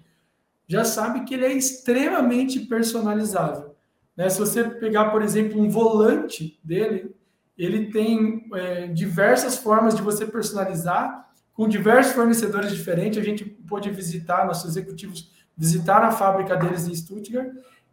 já 0.67 0.85
sabe 0.85 1.25
que 1.25 1.35
ele 1.35 1.47
é 1.47 1.53
extremamente 1.53 2.59
personalizável. 2.61 3.77
Né? 4.17 4.29
Se 4.29 4.41
você 4.41 4.65
pegar, 4.65 5.11
por 5.11 5.23
exemplo, 5.23 5.61
um 5.61 5.71
volante 5.71 6.59
dele, 6.65 7.15
ele 7.57 7.93
tem 7.93 8.49
é, 8.53 8.89
diversas 8.89 9.57
formas 9.57 9.95
de 9.95 10.03
você 10.03 10.27
personalizar, 10.27 11.31
com 11.55 11.69
diversos 11.69 12.15
fornecedores 12.15 12.73
diferentes. 12.73 13.21
A 13.21 13.25
gente 13.25 13.45
pôde 13.45 13.91
visitar, 13.91 14.47
nossos 14.47 14.71
executivos 14.71 15.31
visitaram 15.57 16.09
a 16.09 16.13
fábrica 16.13 16.57
deles 16.57 16.89
em 16.89 16.95
Stuttgart 16.95 17.53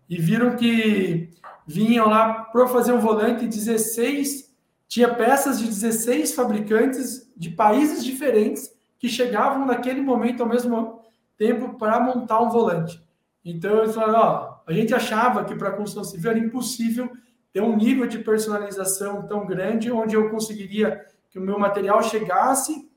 e 0.09 0.17
viram 0.17 0.55
que 0.55 1.29
vinham 1.67 2.09
lá 2.09 2.45
para 2.45 2.67
fazer 2.67 2.93
um 2.93 2.99
volante 2.99 3.45
16 3.45 4.44
tinha 4.87 5.13
peças 5.13 5.59
de 5.59 5.65
16 5.65 6.33
fabricantes 6.33 7.31
de 7.35 7.49
países 7.49 8.03
diferentes 8.03 8.73
que 8.99 9.09
chegavam 9.09 9.65
naquele 9.65 10.01
momento 10.01 10.41
ao 10.41 10.49
mesmo 10.49 11.01
tempo 11.37 11.77
para 11.77 11.99
montar 11.99 12.41
um 12.41 12.49
volante. 12.49 13.03
Então 13.43 13.79
eles 13.79 13.93
falaram, 13.93 14.19
ó, 14.19 14.63
a 14.65 14.73
gente 14.73 14.93
achava 14.93 15.43
que 15.43 15.55
para 15.55 15.69
a 15.69 15.73
construção 15.73 16.03
civil 16.03 16.31
era 16.31 16.39
impossível 16.39 17.11
ter 17.51 17.61
um 17.61 17.75
nível 17.75 18.07
de 18.07 18.19
personalização 18.19 19.27
tão 19.27 19.45
grande 19.45 19.91
onde 19.91 20.15
eu 20.15 20.29
conseguiria 20.29 21.05
que 21.29 21.37
o 21.37 21.41
meu 21.41 21.59
material 21.59 22.01
chegasse 22.01 22.89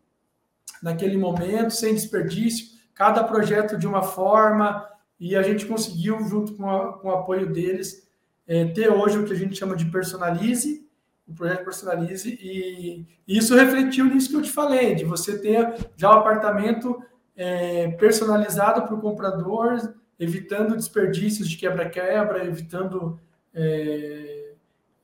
naquele 0.82 1.16
momento 1.16 1.72
sem 1.72 1.94
desperdício, 1.94 2.78
cada 2.94 3.22
projeto 3.24 3.76
de 3.76 3.86
uma 3.86 4.02
forma 4.02 4.88
e 5.20 5.36
a 5.36 5.42
gente 5.42 5.66
conseguiu 5.66 6.20
junto 6.20 6.54
com, 6.54 6.70
a, 6.70 6.98
com 6.98 7.08
o 7.08 7.12
apoio 7.12 7.52
deles 7.52 8.08
é, 8.46 8.64
ter 8.66 8.90
hoje 8.90 9.18
o 9.18 9.24
que 9.24 9.32
a 9.32 9.36
gente 9.36 9.56
chama 9.56 9.76
de 9.76 9.86
personalize 9.86 10.87
o 11.28 11.34
projeto 11.34 11.64
personalize 11.64 12.38
e, 12.40 13.06
isso 13.26 13.54
refletiu 13.54 14.06
nisso 14.06 14.30
que 14.30 14.36
eu 14.36 14.42
te 14.42 14.50
falei, 14.50 14.94
de 14.94 15.04
você 15.04 15.38
ter 15.38 15.74
já 15.96 16.10
o 16.10 16.20
apartamento 16.20 17.02
é, 17.36 17.88
personalizado 17.92 18.82
para 18.82 18.94
o 18.94 19.00
comprador, 19.00 19.94
evitando 20.18 20.74
desperdícios 20.74 21.48
de 21.48 21.56
quebra-quebra, 21.56 22.44
evitando 22.44 23.20
é, 23.54 24.52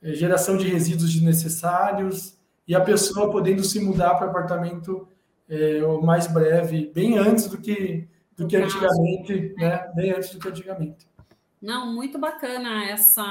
é, 0.02 0.14
geração 0.14 0.56
de 0.56 0.66
resíduos 0.66 1.12
desnecessários 1.12 2.38
e 2.66 2.74
a 2.74 2.80
pessoa 2.80 3.30
podendo 3.30 3.62
se 3.62 3.78
mudar 3.78 4.14
para 4.14 4.26
o 4.26 4.30
apartamento 4.30 5.06
é, 5.46 5.84
o 5.84 6.00
mais 6.00 6.26
breve, 6.26 6.90
bem 6.94 7.18
antes 7.18 7.46
do 7.46 7.58
que 7.58 8.08
do 8.36 8.48
que 8.48 8.56
antigamente, 8.56 9.54
né? 9.56 9.92
Bem 9.94 10.10
antes 10.10 10.30
do 10.30 10.40
que 10.40 10.48
antigamente. 10.48 11.06
Não, 11.62 11.94
muito 11.94 12.18
bacana 12.18 12.84
essa 12.86 13.24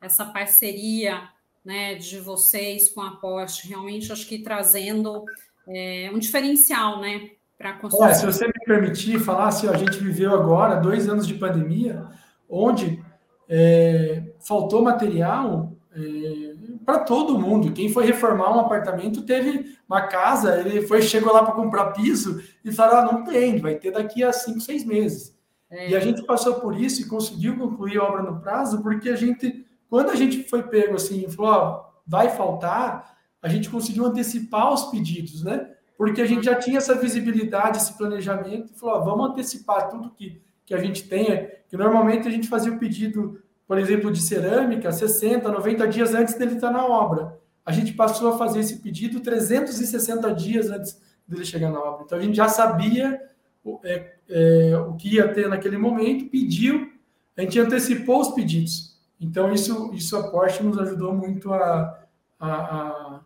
essa 0.00 0.24
parceria 0.24 1.28
né, 1.64 1.94
de 1.94 2.18
vocês 2.18 2.90
com 2.90 3.00
a 3.00 3.12
Porsche, 3.16 3.68
realmente 3.68 4.10
acho 4.10 4.26
que 4.26 4.42
trazendo 4.42 5.24
é, 5.68 6.10
um 6.12 6.18
diferencial, 6.18 7.00
né, 7.00 7.30
para 7.56 7.70
a 7.70 7.78
construção. 7.78 8.14
Se 8.14 8.26
você 8.26 8.46
me 8.46 8.64
permitir 8.64 9.20
falar, 9.20 9.48
assim, 9.48 9.68
a 9.68 9.76
gente 9.76 9.98
viveu 9.98 10.34
agora 10.34 10.80
dois 10.80 11.08
anos 11.08 11.26
de 11.26 11.34
pandemia, 11.34 12.06
onde 12.48 13.02
é, 13.48 14.22
faltou 14.40 14.82
material 14.82 15.72
é, 15.94 16.54
para 16.84 17.00
todo 17.00 17.38
mundo. 17.38 17.72
Quem 17.72 17.92
foi 17.92 18.04
reformar 18.04 18.56
um 18.56 18.60
apartamento 18.60 19.22
teve 19.22 19.76
uma 19.88 20.02
casa, 20.02 20.58
ele 20.58 20.82
foi 20.86 21.02
chegou 21.02 21.32
lá 21.32 21.44
para 21.44 21.54
comprar 21.54 21.92
piso 21.92 22.42
e 22.64 22.72
falou: 22.72 22.96
ah, 22.96 23.12
não 23.12 23.24
tem, 23.24 23.58
vai 23.58 23.76
ter 23.76 23.92
daqui 23.92 24.24
a 24.24 24.32
cinco, 24.32 24.60
seis 24.60 24.84
meses. 24.84 25.36
É. 25.70 25.90
E 25.90 25.96
a 25.96 26.00
gente 26.00 26.22
passou 26.24 26.56
por 26.56 26.78
isso 26.78 27.00
e 27.00 27.08
conseguiu 27.08 27.56
concluir 27.56 27.98
a 27.98 28.04
obra 28.04 28.22
no 28.22 28.40
prazo 28.40 28.82
porque 28.82 29.08
a 29.08 29.16
gente 29.16 29.64
quando 29.92 30.08
a 30.08 30.14
gente 30.14 30.44
foi 30.44 30.62
pego 30.62 30.94
assim, 30.94 31.28
falou, 31.28 31.52
ó, 31.52 31.84
vai 32.06 32.30
faltar, 32.30 33.14
a 33.42 33.46
gente 33.46 33.68
conseguiu 33.68 34.06
antecipar 34.06 34.72
os 34.72 34.84
pedidos, 34.84 35.44
né? 35.44 35.68
Porque 35.98 36.22
a 36.22 36.24
gente 36.24 36.46
já 36.46 36.54
tinha 36.54 36.78
essa 36.78 36.94
visibilidade, 36.94 37.76
esse 37.76 37.92
planejamento, 37.98 38.72
e 38.72 38.78
falou, 38.78 38.96
ó, 38.96 39.00
vamos 39.04 39.30
antecipar 39.32 39.90
tudo 39.90 40.10
que, 40.12 40.40
que 40.64 40.72
a 40.72 40.78
gente 40.78 41.06
tenha, 41.06 41.46
que 41.68 41.76
normalmente 41.76 42.26
a 42.26 42.30
gente 42.30 42.48
fazia 42.48 42.72
o 42.72 42.78
pedido, 42.78 43.42
por 43.68 43.78
exemplo, 43.78 44.10
de 44.10 44.22
cerâmica, 44.22 44.90
60, 44.90 45.46
90 45.46 45.86
dias 45.88 46.14
antes 46.14 46.38
dele 46.38 46.54
estar 46.54 46.70
na 46.70 46.86
obra. 46.86 47.38
A 47.62 47.70
gente 47.70 47.92
passou 47.92 48.32
a 48.32 48.38
fazer 48.38 48.60
esse 48.60 48.78
pedido 48.78 49.20
360 49.20 50.32
dias 50.32 50.70
antes 50.70 50.98
dele 51.28 51.44
chegar 51.44 51.70
na 51.70 51.78
obra. 51.78 52.04
Então 52.06 52.16
a 52.16 52.22
gente 52.22 52.34
já 52.34 52.48
sabia 52.48 53.20
o, 53.62 53.78
é, 53.84 54.14
é, 54.26 54.74
o 54.78 54.94
que 54.94 55.16
ia 55.16 55.28
ter 55.34 55.50
naquele 55.50 55.76
momento, 55.76 56.30
pediu, 56.30 56.90
a 57.36 57.42
gente 57.42 57.60
antecipou 57.60 58.22
os 58.22 58.30
pedidos. 58.30 58.91
Então, 59.22 59.52
isso, 59.52 59.90
isso 59.94 60.16
a 60.16 60.28
Porsche 60.28 60.62
nos 60.64 60.78
ajudou 60.78 61.14
muito 61.14 61.52
a, 61.52 61.98
a, 62.40 62.50
a, 62.50 63.20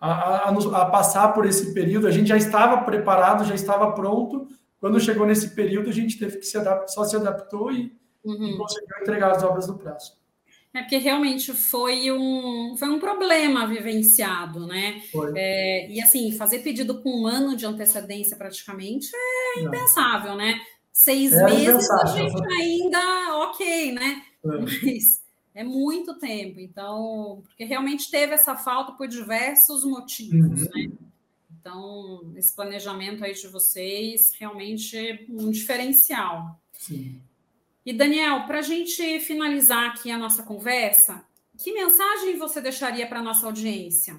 a, 0.00 0.48
a, 0.48 0.86
passar 0.86 1.28
por 1.34 1.44
esse 1.44 1.74
período. 1.74 2.06
A 2.06 2.10
gente 2.10 2.28
já 2.28 2.36
estava 2.36 2.82
preparado, 2.84 3.44
já 3.44 3.54
estava 3.54 3.92
pronto. 3.92 4.48
Quando 4.80 4.98
chegou 4.98 5.26
nesse 5.26 5.54
período, 5.54 5.90
a 5.90 5.92
gente 5.92 6.18
teve 6.18 6.38
que 6.38 6.46
se 6.46 6.56
adaptar, 6.56 6.88
só 6.88 7.04
se 7.04 7.14
adaptou 7.14 7.70
e, 7.70 7.92
uhum. 8.24 8.48
e 8.48 8.56
conseguiu 8.56 8.96
entregar 9.00 9.32
as 9.32 9.42
obras 9.44 9.68
no 9.68 9.78
prazo. 9.78 10.20
É 10.74 10.80
porque 10.80 10.96
realmente 10.96 11.52
foi 11.52 12.10
um, 12.10 12.74
foi 12.78 12.88
um 12.88 12.98
problema 12.98 13.66
vivenciado, 13.66 14.66
né? 14.66 15.02
É, 15.36 15.90
e 15.90 16.00
assim, 16.00 16.32
fazer 16.32 16.60
pedido 16.60 17.02
com 17.02 17.10
um 17.10 17.26
ano 17.26 17.54
de 17.54 17.66
antecedência 17.66 18.38
praticamente 18.38 19.10
é 19.14 19.60
impensável, 19.60 20.30
Não. 20.30 20.38
né? 20.38 20.58
Seis 20.90 21.32
é 21.34 21.44
meses 21.44 21.90
a 21.90 22.06
gente 22.06 22.42
ainda 22.54 23.36
ok, 23.36 23.92
né? 23.92 24.22
É. 24.44 24.48
Mas 24.48 25.21
é 25.54 25.62
muito 25.62 26.18
tempo, 26.18 26.60
então, 26.60 27.42
porque 27.44 27.64
realmente 27.64 28.10
teve 28.10 28.32
essa 28.32 28.56
falta 28.56 28.92
por 28.92 29.06
diversos 29.06 29.84
motivos, 29.84 30.62
uhum. 30.62 30.68
né? 30.74 30.92
Então, 31.60 32.32
esse 32.34 32.54
planejamento 32.56 33.24
aí 33.24 33.34
de 33.34 33.46
vocês 33.46 34.32
realmente 34.38 34.96
é 34.96 35.24
um 35.28 35.50
diferencial. 35.50 36.60
Sim. 36.76 37.20
E, 37.86 37.92
Daniel, 37.92 38.46
para 38.46 38.58
a 38.58 38.62
gente 38.62 39.20
finalizar 39.20 39.90
aqui 39.90 40.10
a 40.10 40.18
nossa 40.18 40.42
conversa, 40.42 41.24
que 41.56 41.72
mensagem 41.72 42.36
você 42.36 42.60
deixaria 42.60 43.06
para 43.06 43.20
a 43.20 43.22
nossa 43.22 43.46
audiência? 43.46 44.16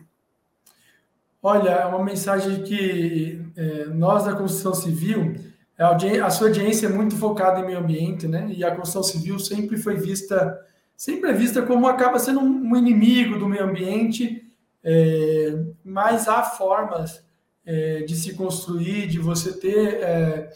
Olha, 1.42 1.70
é 1.70 1.86
uma 1.86 2.04
mensagem 2.04 2.64
que 2.64 3.42
é, 3.58 3.86
nós 3.88 4.24
da 4.24 4.34
construção 4.34 4.74
civil, 4.74 5.36
a, 5.78 5.96
a 6.26 6.30
sua 6.30 6.48
audiência 6.48 6.88
é 6.88 6.90
muito 6.90 7.18
focada 7.18 7.60
em 7.60 7.66
meio 7.66 7.80
ambiente, 7.80 8.28
né? 8.28 8.50
E 8.56 8.64
a 8.64 8.74
construção 8.74 9.04
civil 9.04 9.38
sempre 9.40 9.78
foi 9.78 9.98
vista 9.98 10.58
sempre 11.04 11.32
é 11.32 11.34
vista 11.34 11.62
como 11.62 11.86
acaba 11.86 12.18
sendo 12.18 12.40
um 12.40 12.78
inimigo 12.78 13.38
do 13.38 13.46
meio 13.46 13.66
ambiente, 13.66 14.42
é, 14.82 15.54
mas 15.84 16.30
há 16.30 16.42
formas 16.44 17.22
é, 17.66 18.04
de 18.04 18.16
se 18.16 18.34
construir, 18.36 19.08
de 19.08 19.20
você 19.20 19.52
ter 19.52 19.96
é, 19.96 20.50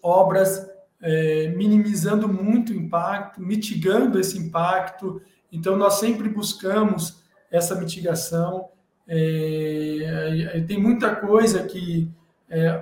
obras 0.00 0.64
é, 1.02 1.48
minimizando 1.56 2.28
muito 2.28 2.70
o 2.70 2.76
impacto, 2.76 3.42
mitigando 3.42 4.20
esse 4.20 4.38
impacto. 4.38 5.20
Então, 5.50 5.76
nós 5.76 5.94
sempre 5.94 6.28
buscamos 6.28 7.24
essa 7.50 7.74
mitigação. 7.74 8.68
É, 9.08 10.52
é 10.54 10.60
tem 10.60 10.80
muita 10.80 11.16
coisa 11.16 11.64
que 11.64 12.08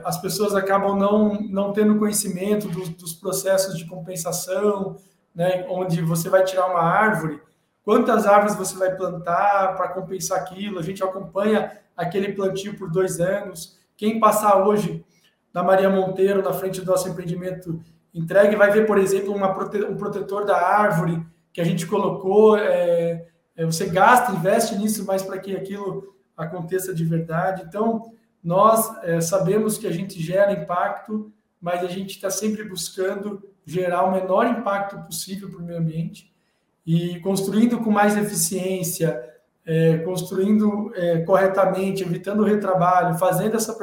as 0.04 0.20
pessoas 0.20 0.54
acabam 0.54 0.96
não, 0.96 1.40
não 1.40 1.72
tendo 1.72 1.98
conhecimento 1.98 2.68
dos, 2.68 2.90
dos 2.90 3.14
processos 3.14 3.76
de 3.76 3.84
compensação, 3.86 4.96
né, 5.36 5.66
onde 5.68 6.00
você 6.00 6.30
vai 6.30 6.42
tirar 6.42 6.66
uma 6.66 6.80
árvore, 6.80 7.42
quantas 7.84 8.26
árvores 8.26 8.56
você 8.56 8.74
vai 8.76 8.96
plantar 8.96 9.76
para 9.76 9.88
compensar 9.88 10.38
aquilo, 10.38 10.78
a 10.78 10.82
gente 10.82 11.04
acompanha 11.04 11.78
aquele 11.94 12.32
plantio 12.32 12.76
por 12.76 12.90
dois 12.90 13.20
anos. 13.20 13.78
Quem 13.98 14.18
passar 14.18 14.66
hoje 14.66 15.04
na 15.52 15.62
Maria 15.62 15.90
Monteiro, 15.90 16.42
na 16.42 16.54
frente 16.54 16.80
do 16.80 16.90
nosso 16.90 17.08
empreendimento 17.08 17.80
entregue, 18.14 18.56
vai 18.56 18.70
ver, 18.70 18.86
por 18.86 18.96
exemplo, 18.96 19.34
uma 19.34 19.52
prote 19.52 19.84
um 19.84 19.96
protetor 19.96 20.46
da 20.46 20.56
árvore 20.56 21.22
que 21.52 21.60
a 21.60 21.64
gente 21.64 21.86
colocou. 21.86 22.56
É, 22.56 23.26
é, 23.54 23.64
você 23.64 23.86
gasta, 23.86 24.32
investe 24.32 24.74
nisso, 24.76 25.04
mas 25.06 25.22
para 25.22 25.38
que 25.38 25.54
aquilo 25.54 26.14
aconteça 26.36 26.94
de 26.94 27.04
verdade. 27.04 27.62
Então, 27.66 28.12
nós 28.42 28.90
é, 29.02 29.20
sabemos 29.20 29.76
que 29.76 29.86
a 29.86 29.92
gente 29.92 30.20
gera 30.20 30.52
impacto, 30.52 31.30
mas 31.60 31.82
a 31.82 31.88
gente 31.88 32.16
está 32.16 32.30
sempre 32.30 32.64
buscando 32.64 33.42
gerar 33.66 34.04
o 34.04 34.12
menor 34.12 34.46
impacto 34.46 34.96
possível 35.04 35.50
para 35.50 35.58
o 35.58 35.62
meio 35.62 35.78
ambiente 35.78 36.32
e 36.86 37.18
construindo 37.20 37.78
com 37.80 37.90
mais 37.90 38.16
eficiência, 38.16 39.20
é, 39.66 39.98
construindo 39.98 40.92
é, 40.94 41.22
corretamente, 41.22 42.04
evitando 42.04 42.40
o 42.40 42.44
retrabalho, 42.44 43.18
fazendo 43.18 43.56
essa 43.56 43.76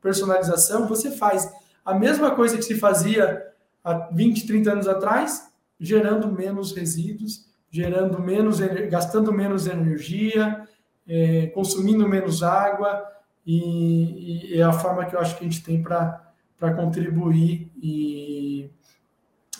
personalização, 0.00 0.88
você 0.88 1.12
faz 1.12 1.48
a 1.84 1.94
mesma 1.94 2.32
coisa 2.32 2.56
que 2.56 2.64
se 2.64 2.74
fazia 2.74 3.46
há 3.84 4.08
20, 4.12 4.46
30 4.46 4.72
anos 4.72 4.88
atrás, 4.88 5.48
gerando 5.78 6.30
menos 6.30 6.72
resíduos, 6.72 7.46
gerando 7.70 8.20
menos, 8.20 8.58
gastando 8.90 9.32
menos 9.32 9.68
energia, 9.68 10.66
é, 11.06 11.46
consumindo 11.48 12.08
menos 12.08 12.42
água, 12.42 13.04
e, 13.46 14.54
e, 14.54 14.60
é 14.60 14.62
a 14.62 14.72
forma 14.72 15.04
que 15.04 15.16
eu 15.16 15.20
acho 15.20 15.36
que 15.36 15.44
a 15.44 15.48
gente 15.48 15.64
tem 15.64 15.82
para 15.82 16.74
contribuir 16.76 17.72
e, 17.76 18.70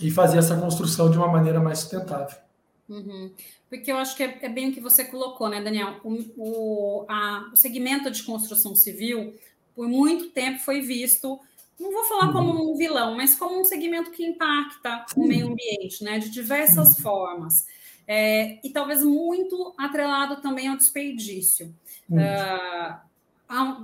e 0.03 0.11
fazer 0.11 0.39
essa 0.39 0.57
construção 0.57 1.11
de 1.11 1.17
uma 1.17 1.29
maneira 1.29 1.61
mais 1.61 1.79
sustentável. 1.79 2.37
Uhum. 2.89 3.31
Porque 3.69 3.91
eu 3.91 3.97
acho 3.97 4.17
que 4.17 4.23
é, 4.23 4.39
é, 4.43 4.49
bem 4.49 4.71
o 4.71 4.73
que 4.75 4.81
você 4.81 5.05
colocou, 5.05 5.49
né, 5.49 5.63
Daniel? 5.63 5.97
O, 6.05 6.19
o, 6.37 7.05
a, 7.09 7.51
o 7.53 7.57
segmento 7.57 8.11
de 8.11 8.23
construção 8.23 8.75
civil, 8.75 9.35
por 9.75 9.89
muito 9.89 10.31
tempo, 10.31 10.59
foi 10.59 10.81
visto 10.81 11.41
não 11.83 11.91
vou 11.91 12.05
falar 12.05 12.27
uhum. 12.27 12.33
como 12.33 12.73
um 12.73 12.77
vilão, 12.77 13.17
mas 13.17 13.35
como 13.35 13.61
um 13.61 13.65
segmento 13.65 14.13
que 14.13 14.25
impacta 14.25 15.05
o 15.17 15.27
meio 15.27 15.49
ambiente, 15.49 16.05
né, 16.05 16.19
de 16.19 16.31
diversas 16.31 16.91
uhum. 16.91 17.03
formas. 17.03 17.67
É, 18.07 18.59
e 18.65 18.71
talvez 18.71 19.03
muito 19.03 19.75
atrelado 19.77 20.41
também 20.41 20.69
ao 20.69 20.77
desperdício. 20.77 21.75
Uh, 22.11 22.97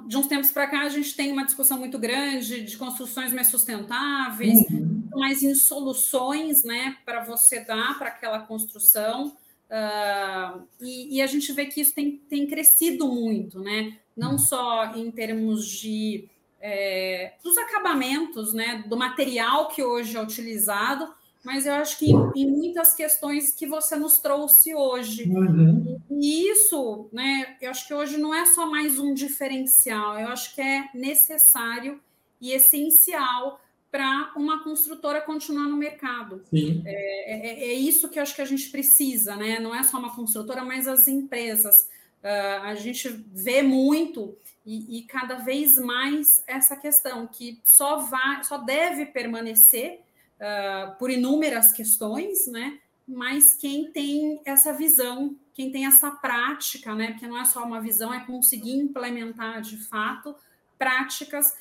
de 0.07 0.17
uns 0.17 0.27
tempos 0.27 0.51
para 0.51 0.67
cá, 0.67 0.83
a 0.83 0.89
gente 0.89 1.15
tem 1.15 1.33
uma 1.33 1.45
discussão 1.45 1.79
muito 1.79 1.99
grande 1.99 2.63
de 2.63 2.77
construções 2.77 3.33
mais 3.33 3.49
sustentáveis, 3.49 4.59
uhum. 4.71 5.09
mais 5.15 5.43
em 5.43 5.55
soluções 5.55 6.65
né, 6.65 6.97
para 7.05 7.25
você 7.25 7.61
dar 7.61 7.99
para 7.99 8.09
aquela 8.09 8.41
construção. 8.41 9.37
Uh, 9.69 10.63
e, 10.81 11.17
e, 11.17 11.23
a 11.23 11.27
gente 11.27 11.53
vê 11.53 11.67
que 11.67 11.83
isso 11.83 11.95
tem, 11.95 12.17
tem 12.29 12.47
crescido 12.47 13.07
muito, 13.07 13.61
né? 13.61 13.99
não 14.19 14.33
uhum. 14.33 14.39
só 14.39 14.97
em 14.97 15.11
termos 15.11 15.65
de 15.65 16.29
é, 16.61 17.35
dos 17.43 17.57
acabamentos, 17.57 18.53
né, 18.53 18.85
do 18.89 18.97
material 18.97 19.69
que 19.69 19.83
hoje 19.83 20.17
é 20.17 20.21
utilizado, 20.21 21.09
mas 21.45 21.67
eu 21.67 21.75
acho 21.75 21.97
que 21.97 22.11
em, 22.11 22.33
em 22.35 22.51
muitas 22.51 22.95
questões 22.95 23.53
que 23.53 23.65
você 23.65 23.95
nos 23.95 24.19
trouxe 24.19 24.75
hoje. 24.75 25.23
Uhum. 25.31 25.88
E 26.21 26.51
isso, 26.51 27.09
né, 27.13 27.57
eu 27.61 27.71
acho 27.71 27.87
que 27.87 27.95
hoje 27.95 28.19
não 28.19 28.35
é 28.35 28.45
só 28.45 28.69
mais 28.69 28.99
um 28.99 29.15
diferencial, 29.15 30.19
eu 30.19 30.29
acho 30.29 30.55
que 30.55 30.61
é 30.61 30.89
necessário 30.93 32.01
e 32.41 32.53
essencial 32.53 33.61
para 33.91 34.33
uma 34.37 34.63
construtora 34.63 35.21
continuar 35.21 35.65
no 35.65 35.77
mercado. 35.77 36.43
É, 36.85 37.65
é, 37.65 37.71
é, 37.71 37.73
isso 37.73 38.09
que 38.09 38.19
eu 38.19 38.23
acho 38.23 38.35
que 38.35 38.43
a 38.43 38.47
gente 38.47 38.69
precisa, 38.71 39.35
né? 39.37 39.59
Não 39.59 39.75
é 39.75 39.83
só 39.83 39.99
uma 39.99 40.15
construtora, 40.15 40.65
mas 40.65 40.87
as 40.87 41.09
empresas. 41.09 41.89
Uh, 42.23 42.63
a 42.65 42.75
gente 42.75 43.09
vê 43.33 43.63
muito 43.63 44.37
e, 44.67 44.99
e, 44.99 45.03
cada 45.05 45.37
vez 45.37 45.79
mais 45.79 46.43
essa 46.49 46.77
questão 46.77 47.29
que 47.29 47.61
só 47.63 47.99
vai, 47.99 48.43
só 48.43 48.59
deve 48.59 49.07
permanecer 49.07 50.01
uh, 50.35 50.99
por 50.99 51.11
inúmeras 51.11 51.73
questões, 51.73 52.49
né? 52.49 52.81
Mas 53.07 53.55
quem 53.55 53.91
tem 53.93 54.41
essa 54.45 54.73
visão, 54.73 55.37
quem 55.59 55.73
tem 55.73 55.87
essa 55.87 56.13
prática, 56.13 56.95
né? 56.95 57.09
Porque 57.11 57.27
não 57.27 57.37
é 57.37 57.45
só 57.45 57.65
uma 57.65 57.81
visão, 57.81 58.15
é 58.15 58.25
conseguir 58.25 58.77
implementar 58.77 59.61
de 59.61 59.77
fato 59.77 60.37
práticas 60.79 61.53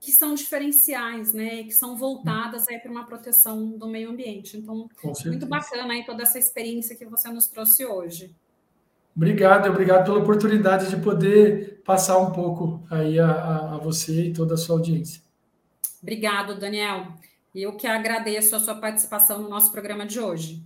que 0.00 0.12
são 0.12 0.36
diferenciais, 0.36 1.34
né? 1.34 1.64
Que 1.64 1.72
são 1.72 1.96
voltadas 1.96 2.68
aí 2.68 2.78
para 2.78 2.92
uma 2.92 3.04
proteção 3.04 3.76
do 3.76 3.88
meio 3.88 4.10
ambiente. 4.10 4.56
Então, 4.56 4.88
muito 5.26 5.46
bacana 5.46 5.94
aí 5.94 6.04
toda 6.04 6.22
essa 6.22 6.38
experiência 6.38 6.94
que 6.94 7.04
você 7.04 7.28
nos 7.28 7.48
trouxe 7.48 7.84
hoje. 7.84 8.32
Obrigado, 9.16 9.68
obrigado 9.68 10.04
pela 10.04 10.20
oportunidade 10.20 10.88
de 10.88 10.96
poder 10.96 11.82
passar 11.84 12.18
um 12.18 12.30
pouco 12.30 12.86
aí 12.88 13.18
a, 13.18 13.32
a, 13.32 13.74
a 13.74 13.78
você 13.78 14.26
e 14.26 14.32
toda 14.32 14.54
a 14.54 14.56
sua 14.56 14.76
audiência. 14.76 15.20
Obrigado, 16.00 16.56
Daniel. 16.56 17.08
Eu 17.52 17.76
que 17.76 17.88
agradeço 17.88 18.54
a 18.54 18.60
sua 18.60 18.76
participação 18.76 19.42
no 19.42 19.48
nosso 19.48 19.72
programa 19.72 20.06
de 20.06 20.20
hoje. 20.20 20.64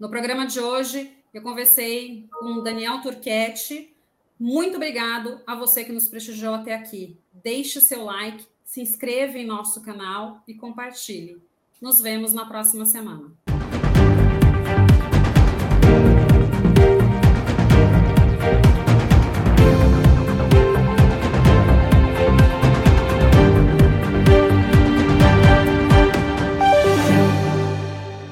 No 0.00 0.08
programa 0.08 0.46
de 0.46 0.58
hoje, 0.58 1.12
eu 1.34 1.42
conversei 1.42 2.26
com 2.32 2.62
Daniel 2.62 3.02
Turquete. 3.02 3.94
Muito 4.38 4.76
obrigado 4.76 5.42
a 5.46 5.54
você 5.54 5.84
que 5.84 5.92
nos 5.92 6.08
prestigiou 6.08 6.54
até 6.54 6.74
aqui. 6.74 7.18
Deixe 7.44 7.82
seu 7.82 8.04
like, 8.04 8.46
se 8.64 8.80
inscreva 8.80 9.36
em 9.36 9.44
nosso 9.44 9.82
canal 9.82 10.42
e 10.48 10.54
compartilhe. 10.54 11.36
Nos 11.82 12.00
vemos 12.00 12.32
na 12.32 12.46
próxima 12.46 12.86
semana. 12.86 13.30